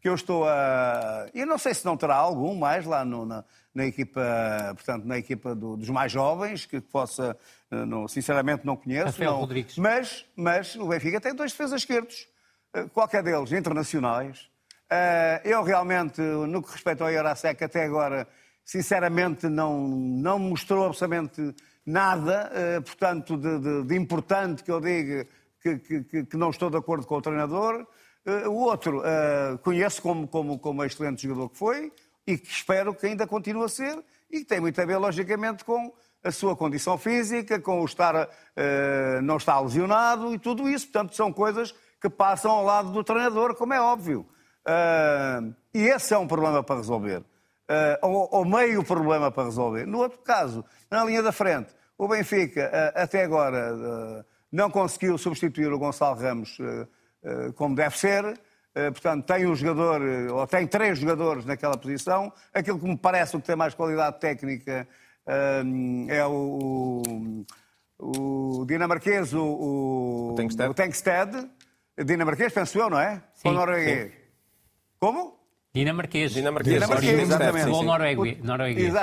[0.06, 1.26] que eu estou a.
[1.34, 4.22] E não sei se não terá algum mais lá no, na, na, equipa,
[4.76, 7.36] portanto, na equipa do, dos mais jovens, que possa.
[7.72, 9.08] Eh, não, sinceramente não conheço.
[9.08, 9.80] Rafael não, Rodrigues.
[9.80, 12.28] Mas, mas o Benfica tem dois defesas esquerdos,
[12.76, 14.48] eh, qualquer deles internacionais.
[14.92, 18.28] Eh, eu realmente, no que respeita ao Iorasek, até agora,
[18.64, 22.52] sinceramente, não, não mostrou absolutamente nada,
[22.86, 25.26] portanto, de, de, de importante que eu diga
[25.64, 27.88] que, que, que não estou de acordo com o treinador.
[28.26, 31.94] Uh, o outro uh, conheço como, como, como excelente jogador que foi
[32.26, 35.64] e que espero que ainda continue a ser e que tem muito a ver, logicamente,
[35.64, 40.88] com a sua condição física, com o estar, uh, não estar lesionado e tudo isso.
[40.88, 44.26] Portanto, são coisas que passam ao lado do treinador, como é óbvio.
[45.74, 47.24] e esse é um problema para resolver.
[47.70, 49.86] uh, ou, ou, meio problema para resolver.
[49.86, 55.18] No outro caso, na linha da frente, o Benfica uh, até agora uh, não conseguiu
[55.18, 56.58] substituir o Gonçalo Ramos
[57.56, 58.40] como deve ser.
[58.74, 62.32] Portanto, tem um jogador, ou tem três jogadores naquela posição.
[62.54, 64.88] Aquilo que me parece o que tem mais qualidade técnica
[66.10, 67.02] é o,
[67.98, 71.50] o, o dinamarquês, o, o, o Tankstead.
[72.04, 73.24] Dinamarquês, penso eu, não é?
[73.34, 74.12] Sim, Ou norueguês?
[74.12, 74.18] Sim.
[75.00, 75.40] Como?
[75.74, 76.34] Dinamarquês.
[76.34, 77.70] Dinamarquês, Dinamarquês exatamente.
[77.70, 78.94] Ou norueguês.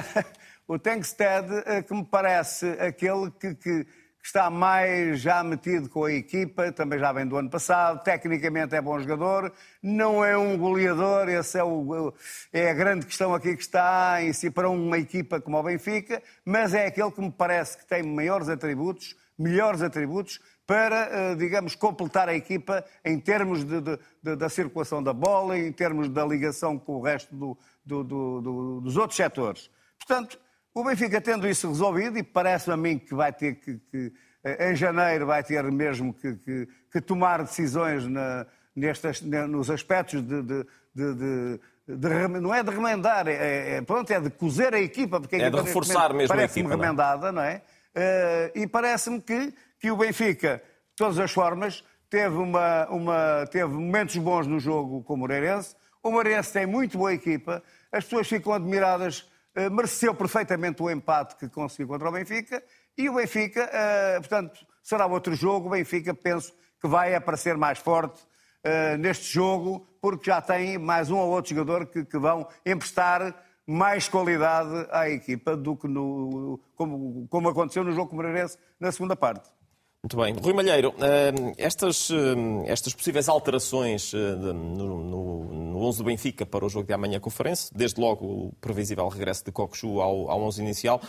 [0.66, 3.86] O Tankstead, eh, que me parece aquele que, que,
[4.22, 8.80] está mais já metido com a equipa, também já vem do ano passado, tecnicamente é
[8.80, 12.14] bom jogador, não é um goleador, essa é, o,
[12.52, 16.22] é a grande questão aqui que está em si para uma equipa como o Benfica,
[16.44, 21.74] mas é aquele que me parece que tem maiores atributos, melhores atributos, para, eh, digamos,
[21.74, 26.24] completar a equipa em termos de, de, de, da circulação da bola, em termos da
[26.24, 29.68] ligação com o resto do, do, do, dos outros setores.
[29.98, 30.38] Portanto,
[30.74, 34.12] o Benfica tendo isso resolvido, e parece-me a mim que vai ter que, que,
[34.44, 40.22] eh, em janeiro, vai ter mesmo que, que, que tomar decisões na, nestas, nos aspectos
[40.22, 44.80] de, de, de, de, não é de remendar, é, é, pronto, é de cozer a
[44.80, 46.74] equipa, porque a é equipa de reforçar mesmo parece a equipa.
[46.74, 46.76] É?
[46.76, 47.62] remendada, não é?
[47.94, 53.72] Uh, e parece-me que que o Benfica, de todas as formas, teve, uma, uma, teve
[53.72, 55.74] momentos bons no jogo com o Moreirense.
[56.00, 59.28] O Moreirense tem muito boa equipa, as pessoas ficam admiradas,
[59.70, 62.62] mereceu perfeitamente o empate que conseguiu contra o Benfica.
[62.96, 65.68] E o Benfica, uh, portanto, será outro jogo.
[65.68, 71.10] O Benfica, penso que vai aparecer mais forte uh, neste jogo, porque já tem mais
[71.10, 73.34] um ou outro jogador que, que vão emprestar
[73.66, 78.58] mais qualidade à equipa do que no, como, como aconteceu no jogo com o Moreirense
[78.80, 79.48] na segunda parte.
[80.04, 80.34] Muito bem.
[80.34, 82.14] Rui Malheiro, eh, estas, eh,
[82.66, 84.52] estas possíveis alterações eh, no,
[84.98, 89.06] no, no 11 do Benfica para o jogo de amanhã Farense, desde logo o previsível
[89.06, 91.00] regresso de Cocosu ao, ao 11 inicial,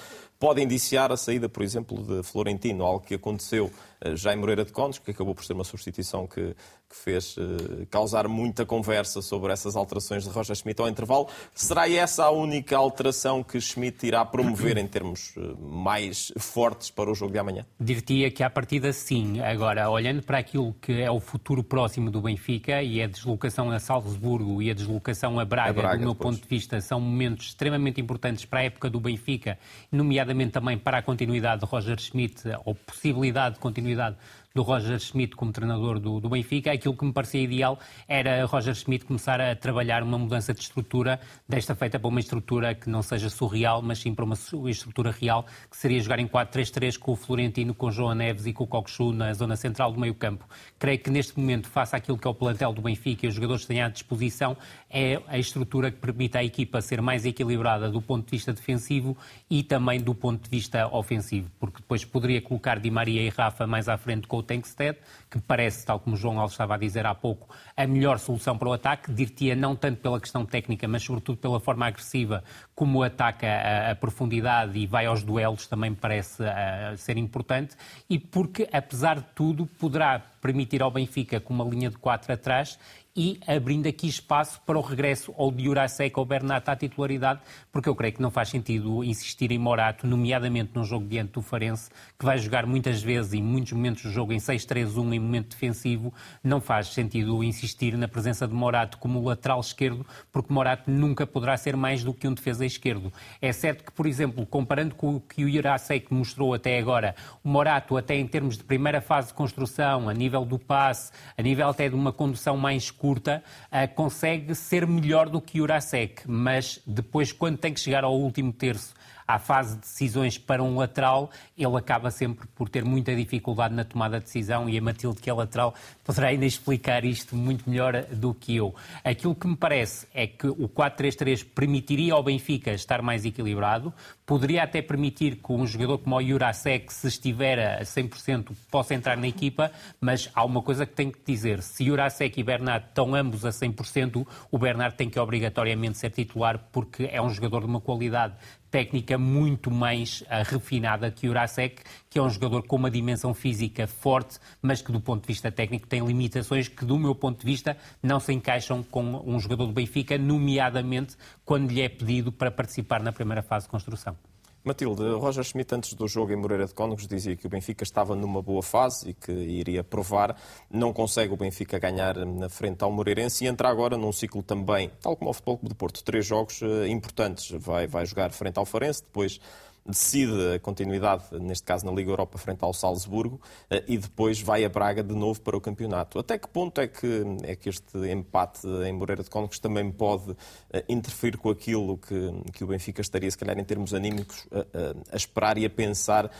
[0.43, 3.71] pode indiciar a saída, por exemplo, de Florentino, algo que aconteceu
[4.13, 6.53] já em Moreira de Contos, que acabou por ser uma substituição que,
[6.89, 11.27] que fez uh, causar muita conversa sobre essas alterações de Roger Schmidt ao intervalo.
[11.55, 17.09] Será essa a única alteração que Schmidt irá promover em termos uh, mais fortes para
[17.09, 17.65] o jogo de amanhã?
[17.79, 19.39] Diria que à partida sim.
[19.39, 23.79] Agora, olhando para aquilo que é o futuro próximo do Benfica e a deslocação a
[23.79, 26.35] Salzburgo e a deslocação a Braga, a Braga do meu depois.
[26.35, 29.57] ponto de vista, são momentos extremamente importantes para a época do Benfica,
[29.91, 34.15] nomeadamente também para a continuidade de Roger Schmidt, ou possibilidade de continuidade
[34.55, 38.75] do Roger Schmidt como treinador do, do, Benfica, aquilo que me parecia ideal era Roger
[38.75, 43.01] Schmidt começar a trabalhar uma mudança de estrutura, desta feita para uma estrutura que não
[43.01, 44.35] seja surreal, mas sim para uma
[44.69, 48.53] estrutura real, que seria jogar em 4-3-3 com o Florentino, com o João Neves e
[48.53, 50.45] com o Coxu na zona central do meio campo.
[50.77, 53.63] Creio que neste momento, face àquilo que é o plantel do Benfica e os jogadores
[53.63, 54.55] que têm à disposição,
[54.87, 59.17] é a estrutura que permite à equipa ser mais equilibrada do ponto de vista defensivo
[59.49, 63.65] e também do ponto de vista ofensivo, porque depois poderia colocar Di Maria e Rafa
[63.65, 64.97] mais à frente com o Tankstead,
[65.29, 68.57] que parece, tal como o João Alves estava a dizer há pouco, a melhor solução
[68.57, 72.43] para o ataque, dir-te não tanto pela questão técnica, mas sobretudo pela forma agressiva
[72.75, 77.75] como ataca a, a profundidade e vai aos duelos, também parece uh, ser importante,
[78.09, 82.77] e porque, apesar de tudo, poderá permitir ao Benfica, com uma linha de quatro atrás,
[83.15, 87.87] e abrindo aqui espaço para o regresso ou de Jurasek ou Bernat à titularidade, porque
[87.87, 91.91] eu creio que não faz sentido insistir em Morato, nomeadamente num jogo diante do Farense,
[92.17, 96.11] que vai jogar muitas vezes, em muitos momentos do jogo, em 6-3-1, em momento defensivo,
[96.43, 101.55] não faz sentido insistir na presença de Morato como lateral esquerdo, porque Morato nunca poderá
[101.55, 103.13] ser mais do que um defesa esquerdo.
[103.39, 107.49] É certo que, por exemplo, comparando com o que o Jurasek mostrou até agora, o
[107.49, 111.69] Morato, até em termos de primeira fase de construção, a nível do passe, a nível
[111.69, 116.79] até de uma condução mais curta, uh, consegue ser melhor do que o Jurasek, mas
[116.87, 118.93] depois, quando tem que chegar ao último terço
[119.27, 123.83] à fase de decisões para um lateral, ele acaba sempre por ter muita dificuldade na
[123.83, 128.03] tomada de decisão e a Matilde, que é lateral, poderá ainda explicar isto muito melhor
[128.11, 128.73] do que eu.
[129.03, 133.93] Aquilo que me parece é que o 4-3-3 permitiria ao Benfica estar mais equilibrado,
[134.25, 139.17] poderia até permitir que um jogador como o Jurasek, se estiver a 100%, possa entrar
[139.17, 141.61] na equipa, mas há uma coisa que tenho que dizer.
[141.61, 146.59] Se Jurasek e Bernard estão ambos a 100%, o Bernard tem que obrigatoriamente ser titular
[146.71, 148.35] porque é um jogador de uma qualidade
[148.73, 153.31] técnica muito mais uh, refinada que o Jurasek, que é um jogador com uma dimensão
[153.31, 157.39] física forte, mas que do ponto de vista técnico tem limitações que, do meu ponto
[157.39, 162.31] de vista, não se encaixam com um jogador do Benfica, nomeadamente quando lhe é pedido
[162.31, 164.17] para participar na primeira fase de construção.
[164.63, 168.15] Matilde, Roger Schmidt, antes do jogo em Moreira de Cónegos, dizia que o Benfica estava
[168.15, 170.37] numa boa fase e que iria provar.
[170.71, 174.89] Não consegue o Benfica ganhar na frente ao Moreirense e entra agora num ciclo também,
[175.01, 177.51] tal como o Futebol Clube de Porto, três jogos eh, importantes.
[177.59, 179.41] Vai, vai jogar frente ao Farense, depois
[179.85, 184.63] decide a continuidade, neste caso na Liga Europa, frente ao Salzburgo, eh, e depois vai
[184.63, 186.19] a Braga de novo para o campeonato.
[186.19, 190.35] Até que ponto é que, é que este empate em Moreira de Cónegos também pode
[190.71, 194.59] eh, interferir com aquilo que, que o Benfica estaria, se calhar, em termos anímicos, a,
[194.59, 196.31] a, a esperar e a pensar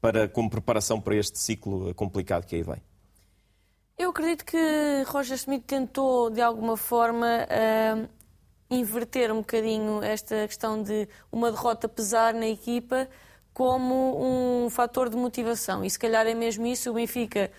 [0.00, 2.80] para, como preparação para este ciclo complicado que aí vem?
[3.98, 8.08] Eu acredito que Roger Smith tentou, de alguma forma, uh,
[8.70, 13.08] inverter um bocadinho esta questão de uma derrota pesar na equipa
[13.52, 15.84] como um fator de motivação.
[15.84, 17.50] E se calhar é mesmo isso, o Benfica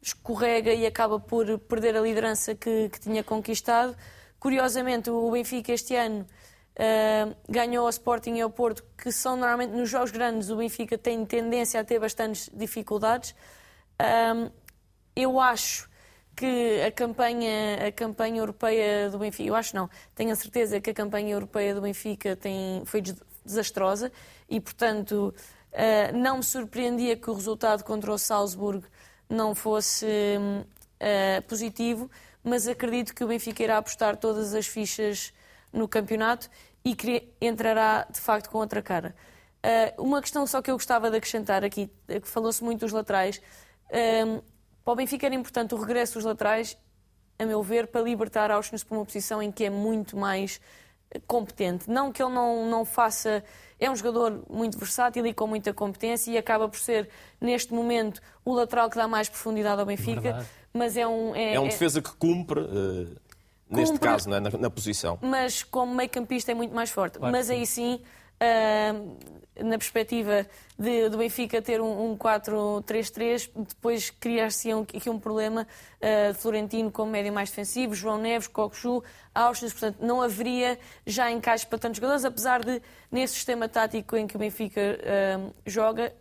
[0.00, 3.96] escorrega e acaba por perder a liderança que, que tinha conquistado.
[4.40, 6.26] Curiosamente, o Benfica este ano
[6.72, 10.96] uh, ganhou ao Sporting e ao Porto, que são normalmente nos jogos grandes, o Benfica
[10.96, 13.34] tem tendência a ter bastantes dificuldades.
[14.00, 14.50] Uh,
[15.14, 15.88] eu acho
[16.34, 20.90] que a campanha, a campanha europeia do Benfica, eu acho não, tenho a certeza que
[20.90, 23.02] a campanha europeia do Benfica tem, foi
[23.44, 24.10] desastrosa
[24.48, 25.34] e, portanto,
[25.72, 28.86] uh, não me surpreendia que o resultado contra o Salzburgo
[29.28, 32.10] não fosse uh, positivo,
[32.42, 35.32] mas acredito que o Benfica irá apostar todas as fichas
[35.72, 36.48] no campeonato
[36.84, 36.96] e
[37.40, 39.14] entrará, de facto, com outra cara.
[39.64, 43.40] Uh, uma questão só que eu gostava de acrescentar aqui, que falou-se muito dos laterais.
[44.84, 46.76] Para o Benfica era importante o regresso dos laterais,
[47.38, 50.60] a meu ver, para libertar Auschwitz para uma posição em que é muito mais
[51.10, 51.90] eh, competente.
[51.90, 53.44] Não que ele não, não faça.
[53.78, 57.08] É um jogador muito versátil e com muita competência e acaba por ser,
[57.40, 60.20] neste momento, o lateral que dá mais profundidade ao Benfica.
[60.20, 60.46] Verdade.
[60.72, 61.34] Mas é um.
[61.34, 62.60] É, é um é defesa que cumpre.
[62.60, 63.16] Uh,
[63.68, 64.40] neste caso, não é?
[64.40, 65.18] na, na, posição.
[65.20, 67.18] Mas como meio-campista é muito mais forte.
[67.18, 68.00] Claro mas aí sim,
[68.40, 69.16] uh,
[69.60, 70.46] na perspectiva
[70.78, 75.66] de, do Benfica ter um, um 4-3-3, depois criar-se aqui um problema
[76.00, 79.02] uh, Florentino como médio mais defensivo, João Neves, Cocosu,
[79.34, 84.26] Auschwitz, portanto não haveria já encaixe para tantos jogadores, apesar de nesse sistema tático em
[84.26, 86.14] que o Benfica uh, joga,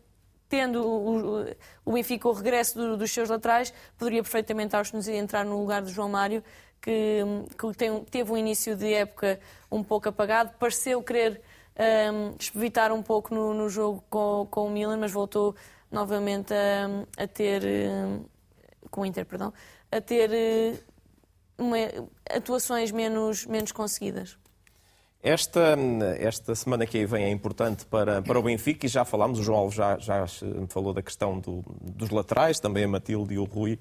[0.49, 1.45] tendo o,
[1.85, 5.91] o, Benfica o regresso do, dos seus laterais, poderia perfeitamente Auschwitz entrar no lugar de
[5.91, 6.43] João Mário,
[6.81, 7.21] que,
[7.57, 9.39] que tem, teve um início de época
[9.71, 11.41] um pouco apagado, pareceu querer
[11.81, 15.55] um, evitar um pouco no, no, jogo com, com o Milan, mas voltou
[15.91, 17.63] novamente a, a ter,
[18.89, 19.53] com o Inter, perdão,
[19.91, 20.83] a ter
[21.57, 21.77] uma,
[22.29, 24.37] atuações menos, menos conseguidas.
[25.23, 25.77] Esta,
[26.17, 29.43] esta semana que aí vem é importante para, para o Benfica e já falámos, o
[29.43, 30.25] João Alves já, já
[30.67, 33.77] falou da questão do, dos laterais, também a Matilde e o Rui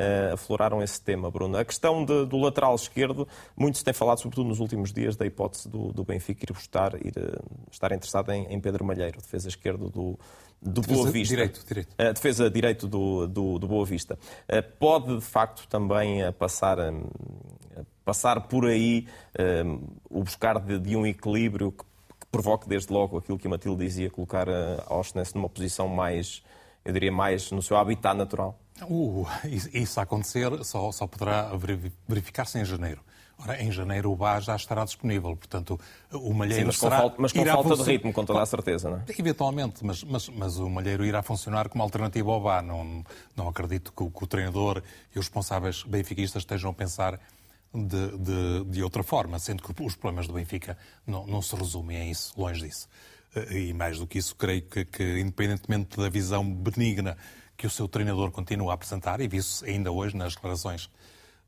[0.00, 1.58] uh, afloraram esse tema, Bruno.
[1.58, 5.68] A questão de, do lateral esquerdo, muitos têm falado, sobretudo nos últimos dias, da hipótese
[5.68, 9.90] do, do Benfica ir, buscar, ir uh, estar interessado em, em, Pedro Malheiro, defesa esquerdo
[9.90, 10.18] do,
[10.60, 11.34] do defesa Boa Vista.
[11.34, 11.92] Direito, direito.
[11.92, 14.18] Uh, defesa direito do, do, do Boa Vista.
[14.48, 16.78] Uh, pode, de facto, também uh, passar,
[18.04, 19.06] passar por aí
[20.08, 23.84] o buscar de, de um equilíbrio que, que, provoque, desde logo, aquilo que a Matilde
[23.84, 26.42] dizia, colocar a Auschwitz numa posição mais,
[26.84, 28.58] eu diria, mais no seu habitat natural?
[28.88, 29.26] Uh,
[29.72, 31.50] isso a acontecer só, só poderá
[32.08, 33.02] verificar-se em janeiro.
[33.42, 35.80] Ora, em janeiro o BA já estará disponível, portanto,
[36.12, 36.96] o Malheiro Sim, mas será...
[36.96, 39.04] Com falta, mas com falta de ritmo, com toda a certeza, não é?
[39.18, 42.60] Eventualmente, mas, mas, mas o Malheiro irá funcionar como alternativa ao BA.
[42.60, 43.02] Não,
[43.34, 44.82] não acredito que o, que o treinador
[45.14, 47.18] e os responsáveis benfiquistas estejam a pensar
[47.72, 51.96] de, de, de, outra forma, sendo que os problemas do Benfica não, não se resumem
[51.96, 52.88] a isso, longe disso.
[53.34, 57.16] Eh, e mais do que isso, creio que, que independentemente da visão benigna
[57.60, 60.88] que o seu treinador continua a apresentar, e viu-se ainda hoje nas declarações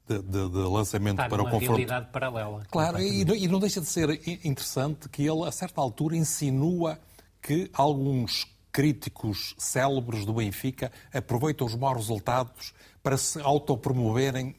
[0.07, 1.68] de, de, de lançamento Está para o confronto.
[1.68, 2.66] realidade paralela.
[2.70, 4.11] Claro, e, e não deixa de ser
[4.44, 6.98] interessante que ele, a certa altura, insinua
[7.40, 14.55] que alguns críticos célebres do Benfica aproveitam os maus resultados para se autopromoverem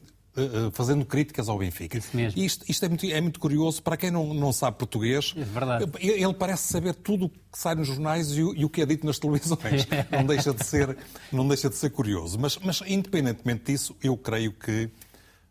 [0.71, 1.97] fazendo críticas ao Benfica.
[1.97, 2.41] Isso mesmo.
[2.41, 5.33] Isto, isto é, muito, é, muito, curioso para quem não, não sabe português.
[5.37, 5.85] É verdade.
[5.99, 8.85] Ele parece saber tudo o que sai nos jornais e o, e o, que é
[8.85, 9.87] dito nas televisões.
[10.11, 10.97] não, deixa de ser,
[11.31, 12.39] não deixa de ser curioso.
[12.39, 14.89] Mas, mas independentemente disso, eu creio que.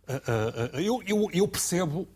[0.08, 2.08] Uh, uh, eu, eu, eu, percebo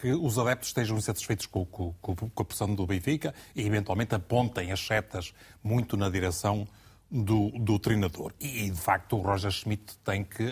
[0.00, 4.72] que os adeptos estejam insatisfeitos com, com, com a pressão do Benfica e, eventualmente, apontem
[4.72, 6.66] as setas muito na direção
[7.10, 8.32] do, do treinador.
[8.40, 10.42] E, de facto, o Roger Schmidt tem que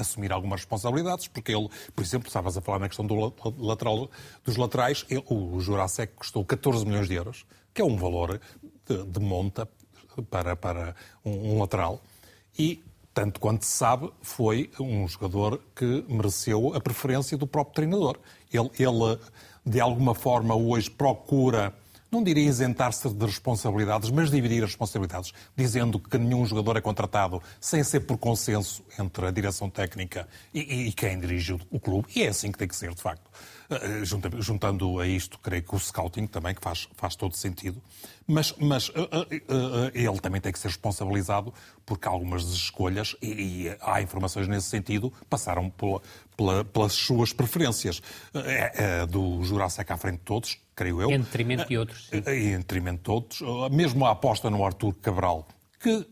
[0.00, 4.10] assumir algumas responsabilidades, porque ele, por exemplo, estavas a falar na questão do lateral,
[4.44, 8.40] dos laterais, ele, o Jurasek custou 14 milhões de euros, que é um valor
[8.86, 9.68] de, de monta
[10.30, 10.94] para, para
[11.24, 12.00] um, um lateral,
[12.58, 12.82] e
[13.12, 18.18] tanto quanto se sabe, foi um jogador que mereceu a preferência do próprio treinador.
[18.52, 19.18] Ele, ele
[19.64, 21.74] de alguma forma, hoje procura
[22.10, 27.40] não diria isentar-se de responsabilidades, mas dividir as responsabilidades, dizendo que nenhum jogador é contratado
[27.60, 32.08] sem ser por consenso entre a direção técnica e, e quem dirige o clube.
[32.16, 33.30] E é assim que tem que ser, de facto.
[33.70, 34.04] Eh,
[34.40, 37.80] juntando a isto, creio que o scouting também, que faz, faz todo sentido,
[38.26, 41.54] mas, mas uh, uh, ele também tem que ser responsabilizado
[41.86, 43.28] porque algumas das escolhas, e,
[43.68, 46.02] e há informações nesse sentido, passaram pela,
[46.36, 48.02] pela, pelas suas preferências.
[48.34, 51.10] É, é, do Jurassic à frente de todos, creio eu.
[51.12, 52.08] Em detrimento de outros.
[52.08, 52.22] Sim.
[52.26, 53.40] Em detrimento de todos.
[53.70, 55.46] Mesmo a aposta no Arthur Cabral,
[55.78, 56.06] que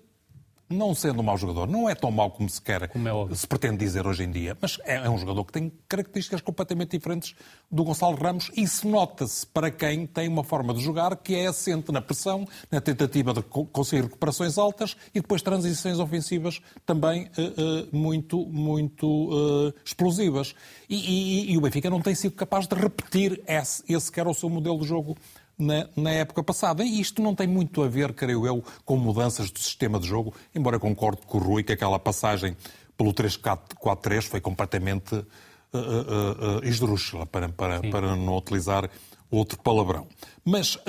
[0.69, 3.47] não sendo um mau jogador, não é tão mau como se quer, como é se
[3.47, 7.35] pretende dizer hoje em dia, mas é, é, um jogador que tem características completamente diferentes
[7.71, 11.47] do Gonçalo Ramos e isso nota-se para quem tem uma forma de jogar que é
[11.47, 17.87] assente na pressão, na tentativa de conseguir recuperações altas e depois transições ofensivas também uh,
[17.93, 20.55] uh, muito, muito uh, explosivas.
[20.89, 24.29] E, e, e, o Benfica não tem sido capaz de repetir esse, esse que era
[24.29, 25.16] o seu modelo de jogo
[25.59, 26.85] na, na, época passada.
[26.85, 30.33] E isto não tem muito a ver, creio eu, com mudanças do sistema de jogo,
[30.55, 32.57] embora concorde com o Rui que aquela passagem
[32.97, 35.25] pelo 3-4-3 foi completamente uh,
[35.73, 38.91] uh, uh, esdrúxula, para, para, para não utilizar
[39.31, 40.07] outro palavrão.
[40.45, 40.81] Mas uh,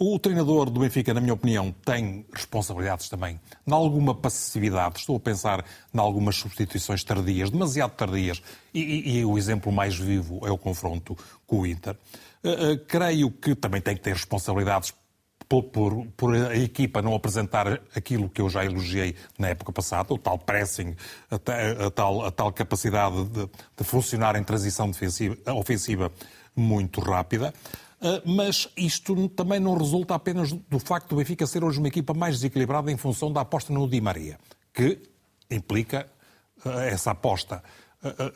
[0.00, 5.00] uh, o treinador do Benfica, na minha opinião, tem responsabilidades também, em alguma passividade.
[5.00, 8.42] Estou a pensar em algumas substituições tardias, demasiado tardias,
[8.72, 11.96] e, e, e o exemplo mais vivo é o confronto com o Inter.
[12.44, 14.92] Uh, creio que também tem que ter responsabilidades
[15.48, 20.12] por, por, por, a equipa não apresentar aquilo que eu já elogiei na época passada,
[20.12, 20.96] o tal pressing,
[21.30, 26.10] a, a, tal, a tal, capacidade de, de, funcionar em transição defensiva, ofensiva
[26.56, 27.52] muito rápida.
[28.00, 32.12] Uh, mas isto também não resulta apenas do facto do Benfica ser hoje uma equipa
[32.12, 34.38] mais desequilibrada em função da aposta no Di Maria,
[34.72, 35.00] que
[35.48, 36.08] implica
[36.64, 37.62] uh, essa aposta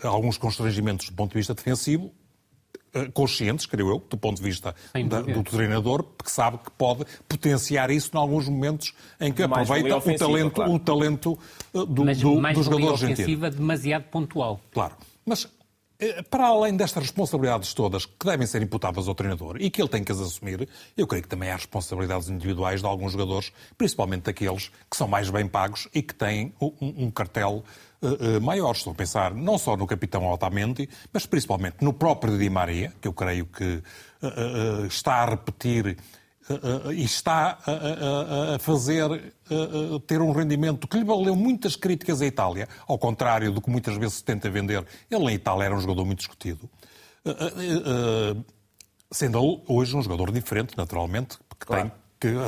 [0.02, 2.25] alguns constrangimentos do ponto de vista defensivo, eh,
[3.12, 4.74] conscientes, creio eu, do ponto de vista
[5.08, 9.70] da, do treinador, porque sabe que pode potenciar isso em alguns momentos em que mais
[9.70, 10.72] aproveita o talento, claro.
[10.72, 11.38] o talento
[11.74, 13.50] eh, do, Mas do, mais do jogador argentino.
[13.50, 14.60] demasiado pontual.
[14.72, 14.94] Claro.
[15.24, 15.48] Mas eh,
[16.30, 20.04] para além destas responsabilidades todas que devem ser imputadas ao treinador e que ele tem
[20.04, 24.70] que as assumir, eu creio que também há responsabilidades individuais de alguns jogadores, principalmente daqueles
[24.90, 27.64] que são mais bem pagos e que têm um, um cartel
[28.02, 28.78] uh, maiores.
[28.78, 33.08] Estou a pensar não só no capitão Otamendi, mas principalmente no próprio Di Maria, que
[33.08, 33.82] eu creio que
[34.22, 35.96] uh, está a repetir
[36.94, 39.34] e está a, fazer
[40.06, 43.96] ter um rendimento que lhe valeu muitas críticas à Itália, ao contrário do que muitas
[43.96, 44.86] vezes se tenta vender.
[45.10, 46.68] Ele na Itália era um jogador muito discutido.
[49.10, 51.90] Sendo hoje um jogador diferente, naturalmente, que claro.
[52.18, 52.38] tem que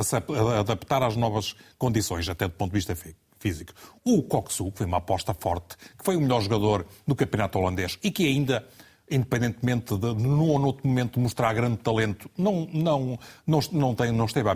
[0.59, 2.95] adaptar às novas condições, até do ponto de vista
[3.39, 3.73] físico.
[4.03, 7.97] O Coxu, que foi uma aposta forte, que foi o melhor jogador do campeonato holandês
[8.03, 8.67] e que ainda
[9.09, 14.25] independentemente de num ou noutro momento mostrar grande talento, não, não, não, não, tem, não
[14.25, 14.55] esteve à,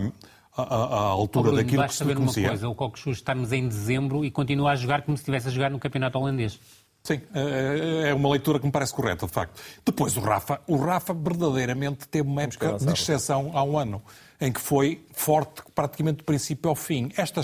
[0.56, 2.44] à, à altura Bruno, daquilo que se lhe conhecia.
[2.44, 5.52] Uma coisa, o Coxu estamos em dezembro e continua a jogar como se estivesse a
[5.52, 6.60] jogar no campeonato holandês.
[7.04, 9.62] Sim, é, é uma leitura que me parece correta, de facto.
[9.86, 14.02] Depois o Rafa, o Rafa verdadeiramente teve uma época de exceção há um ano
[14.44, 17.10] em que foi forte praticamente do princípio ao fim.
[17.16, 17.42] Esta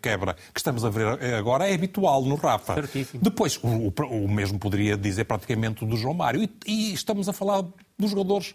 [0.00, 2.74] quebra que estamos a ver agora é habitual no Rafa.
[2.74, 3.20] Certíssimo.
[3.20, 6.40] Depois, o, o, mesmo poderia dizer praticamente do João Mário.
[6.42, 7.64] E, e estamos a falar
[7.98, 8.54] dos jogadores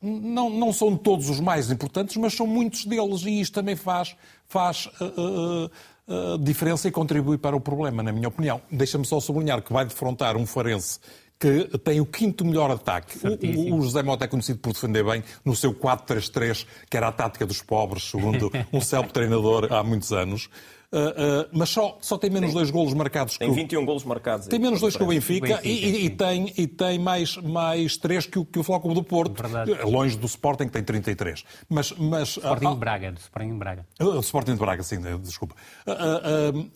[0.00, 4.14] não, não são todos os mais importantes, mas são muitos deles e isto também faz,
[4.46, 8.60] faz uh, uh, uh, diferença e contribui para o problema, na minha opinião.
[8.70, 11.00] Deixa-me só sublinhar que vai defrontar um Farense
[11.44, 13.18] que tem o quinto melhor ataque.
[13.22, 17.12] O, o, José Mota é conhecido por defender bem no seu 4-3-3, que era a
[17.12, 20.48] tática dos pobres, segundo um célebre treinador há muitos anos.
[20.90, 23.36] Uh, uh, mas só, só tem menos tem, dois golos marcados.
[23.36, 24.46] Tem 21 o, golos marcados.
[24.46, 28.26] Tem menos dois que o Benfica, Benfica e, e, tem, e tem mais, mais três
[28.26, 29.42] que o, que o Flóculo do Porto.
[29.42, 29.72] Verdade.
[29.82, 31.44] Longe do Sporting, que tem 33.
[31.68, 33.86] Mas, mas, Sporting uh, Braga, do Sporting de Braga.
[34.00, 35.56] O Sporting de Braga, sim, desculpa.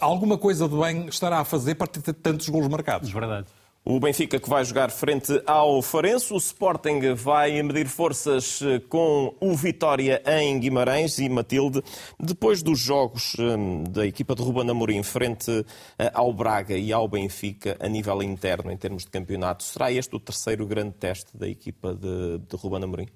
[0.00, 3.08] alguma coisa de bem estará a fazer para ter tantos golos marcados.
[3.10, 3.46] Verdade.
[3.84, 6.32] O Benfica que vai jogar frente ao Farense.
[6.32, 11.82] O Sporting vai medir forças eh, com o Vitória em Guimarães e Matilde.
[12.20, 15.64] Depois dos jogos eh, da equipa de Ruben Amorim frente
[15.98, 20.14] eh, ao Braga e ao Benfica a nível interno, em termos de campeonato, será este
[20.14, 23.08] o terceiro grande teste da equipa de, de Ruben Amorim?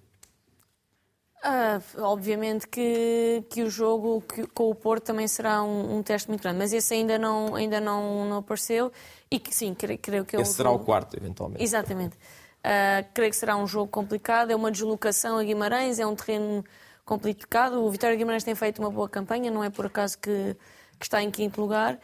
[1.45, 6.29] Ah, obviamente que, que o jogo que, com o Porto também será um, um, teste
[6.29, 8.93] muito grande, mas esse ainda não, ainda não, não apareceu.
[9.29, 11.61] E que sim, creio, creio que é Esse será o quarto, eventualmente.
[11.61, 12.15] Exatamente.
[12.15, 16.65] Uh, creio que será um jogo complicado, é uma deslocação a Guimarães, é um terreno
[17.05, 17.85] complicado.
[17.85, 20.57] O Vitória Guimarães tem feito uma boa campanha, não é por acaso que,
[20.97, 21.99] que está em quinto lugar.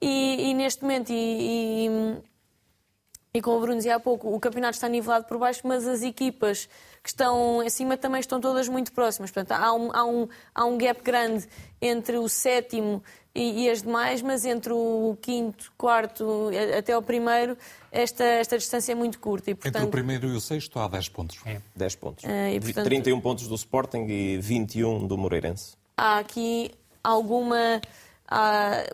[0.00, 1.88] E, e neste momento, e,
[3.32, 6.02] e, como o Bruno dizia há pouco, o campeonato está nivelado por baixo, mas as
[6.02, 6.68] equipas
[7.02, 9.30] que estão acima também estão todas muito próximas.
[9.30, 11.46] Portanto, há um, há um, há um gap grande
[11.80, 13.00] entre o sétimo
[13.32, 17.56] e, e, as demais, mas entre o quinto, quarto até o primeiro,
[17.92, 19.52] esta, esta distância é muito curta.
[19.52, 19.76] E, portanto...
[19.76, 21.38] Entre o primeiro e o sexto há 10 pontos.
[21.46, 21.60] É.
[21.76, 22.24] 10 pontos.
[22.24, 22.84] Uh, e, portanto...
[22.84, 25.76] 31 pontos do Sporting e 21 do Moreirense.
[25.96, 26.72] Há aqui
[27.04, 27.80] alguma.
[28.26, 28.84] Há,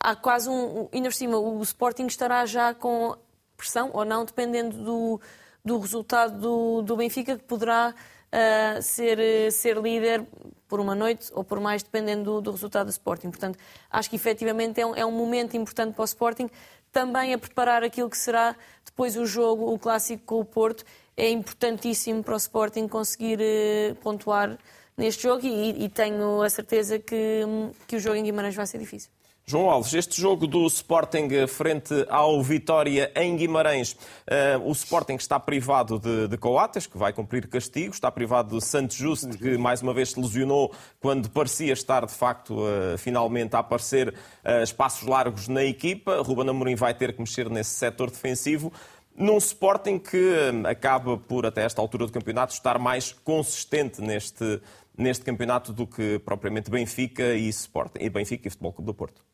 [0.00, 0.88] há quase um.
[0.92, 3.16] Ainda por cima, o Sporting estará já com
[3.62, 5.20] pressão ou não, dependendo do,
[5.64, 10.26] do resultado do, do Benfica, que poderá uh, ser, ser líder
[10.66, 13.30] por uma noite ou por mais, dependendo do, do resultado do Sporting.
[13.30, 13.58] Portanto,
[13.90, 16.50] acho que efetivamente é um, é um momento importante para o Sporting,
[16.90, 20.84] também a preparar aquilo que será depois o jogo, o clássico com o Porto.
[21.16, 24.58] É importantíssimo para o Sporting conseguir uh, pontuar
[24.96, 27.42] neste jogo e, e, tenho a certeza que,
[27.86, 29.10] que o jogo em Guimarães vai ser difícil.
[29.44, 35.38] João Alves, este jogo do Sporting frente ao Vitória em Guimarães, uh, o Sporting está
[35.38, 39.82] privado de, de Coates, que vai cumprir castigo, está privado de Santos Justo, que mais
[39.82, 45.08] uma vez se lesionou quando parecia estar, de facto, uh, finalmente a aparecer uh, espaços
[45.08, 46.22] largos na equipa.
[46.22, 48.72] Ruben Amorim vai ter que mexer nesse setor defensivo
[49.14, 54.62] num Sporting que acaba por, até esta altura do campeonato, estar mais consistente neste,
[54.96, 59.31] neste campeonato do que propriamente Benfica e, Sporting, e Benfica e Futebol Clube do Porto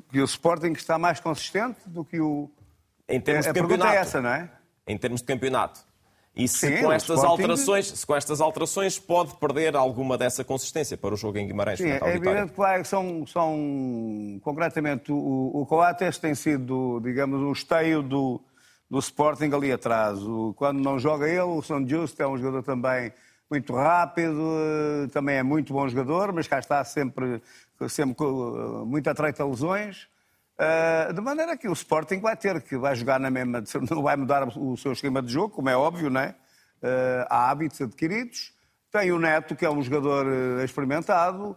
[0.00, 2.50] que o Sporting está mais consistente do que o.
[3.08, 3.90] Em termos de campeonato.
[3.90, 4.50] A é essa, não é?
[4.86, 5.80] Em termos de campeonato.
[6.34, 7.42] E se Sim, com estas Sporting...
[7.42, 11.78] alterações, se com estas alterações pode perder alguma dessa consistência para o jogo em Guimarães.
[11.78, 18.02] Sim, é evidente que são, são concretamente o, o Coates tem sido, digamos, o esteio
[18.02, 18.40] do,
[18.90, 20.22] do Sporting ali atrás.
[20.22, 23.12] O, quando não joga ele, o São Justo é um jogador também
[23.52, 27.42] muito rápido, também é muito bom jogador, mas cá está sempre
[27.86, 30.08] sempre com muito atreito a lesões.
[30.54, 34.16] Uh, de maneira que o Sporting vai ter que vai jogar na mesma, não vai
[34.16, 36.34] mudar o seu esquema de jogo, como é óbvio, não é?
[36.82, 38.54] Uh, há hábitos adquiridos.
[38.90, 40.26] Tem o Neto, que é um jogador
[40.64, 41.56] experimentado.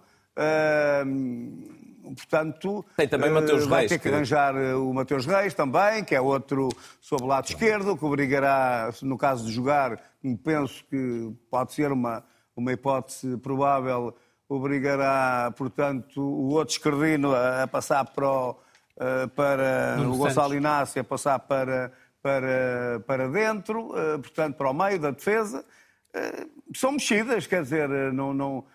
[2.13, 6.13] Portanto, Tem também Mateus vai Reis, ter que, que arranjar o Mateus Reis também, que
[6.13, 6.69] é outro
[7.01, 9.99] sob o lado esquerdo, que obrigará, no caso de jogar,
[10.43, 12.23] penso que pode ser uma,
[12.55, 14.15] uma hipótese provável,
[14.47, 18.55] obrigará, portanto, o outro esquerdino a, passar para o,
[18.97, 21.91] eh, para o Gonçalo Inácio a passar para,
[22.21, 25.65] para, para dentro, eh, portanto, para o meio da defesa.
[26.13, 28.65] Eh, são mexidas, quer dizer, não, não,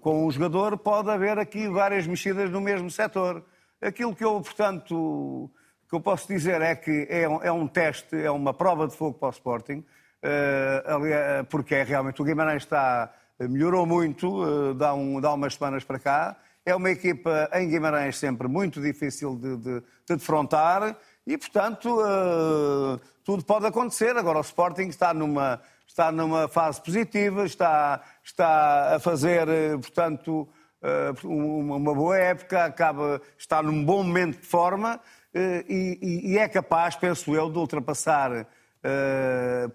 [0.00, 3.44] com um jogador pode haver aqui várias mexidas no mesmo setor.
[3.80, 5.50] Aquilo que eu, portanto,
[5.88, 8.96] que eu posso dizer é que é um, é um teste, é uma prova de
[8.96, 9.84] fogo para o Sporting,
[11.48, 15.98] porque é realmente o Guimarães está melhorou muito, eh, dá, um, dá umas semanas para
[15.98, 16.36] cá.
[16.64, 20.96] É uma equipa em Guimarães sempre muito difícil de, de, de defrontar
[21.26, 21.90] e, portanto,
[23.22, 24.16] tudo pode acontecer.
[24.16, 25.60] Agora, o Sporting está numa,
[25.94, 30.48] está numa fase positiva, está, está a fazer, eh, portanto,
[30.82, 35.38] uh, uma boa época, acaba, está num bom momento de forma uh,
[35.68, 38.44] e, e, é capaz, penso eu, de ultrapassar.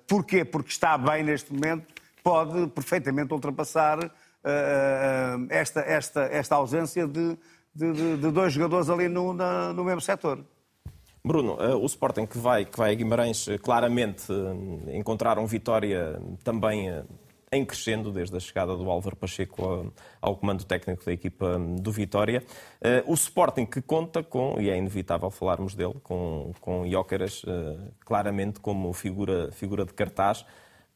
[0.08, 0.44] porquê?
[0.44, 1.88] Porque está bem neste momento
[2.22, 3.98] pode perfeitamente ultrapassar
[5.50, 7.38] esta, esta, esta ausência de,
[7.74, 10.44] de, de, dois jogadores ali no, na, no mesmo setor.
[11.30, 16.90] Bruno, uh, o Sporting que vai, que vai a Guimarães claramente uh, encontraram vitória também
[17.52, 22.44] em crescendo desde a chegada do Álvaro Pacheco ao comando técnico da equipa do Vitória.
[23.08, 27.44] O Sporting que conta com, e é inevitável falarmos dele, com, com Jóqueras
[28.06, 30.46] claramente como figura, figura de cartaz.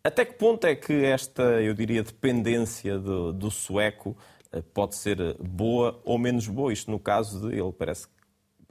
[0.03, 4.15] Até que ponto é que esta, eu diria, dependência do, do sueco
[4.53, 6.71] eh, pode ser boa ou menos boa?
[6.71, 8.07] Isto no caso de ele parece,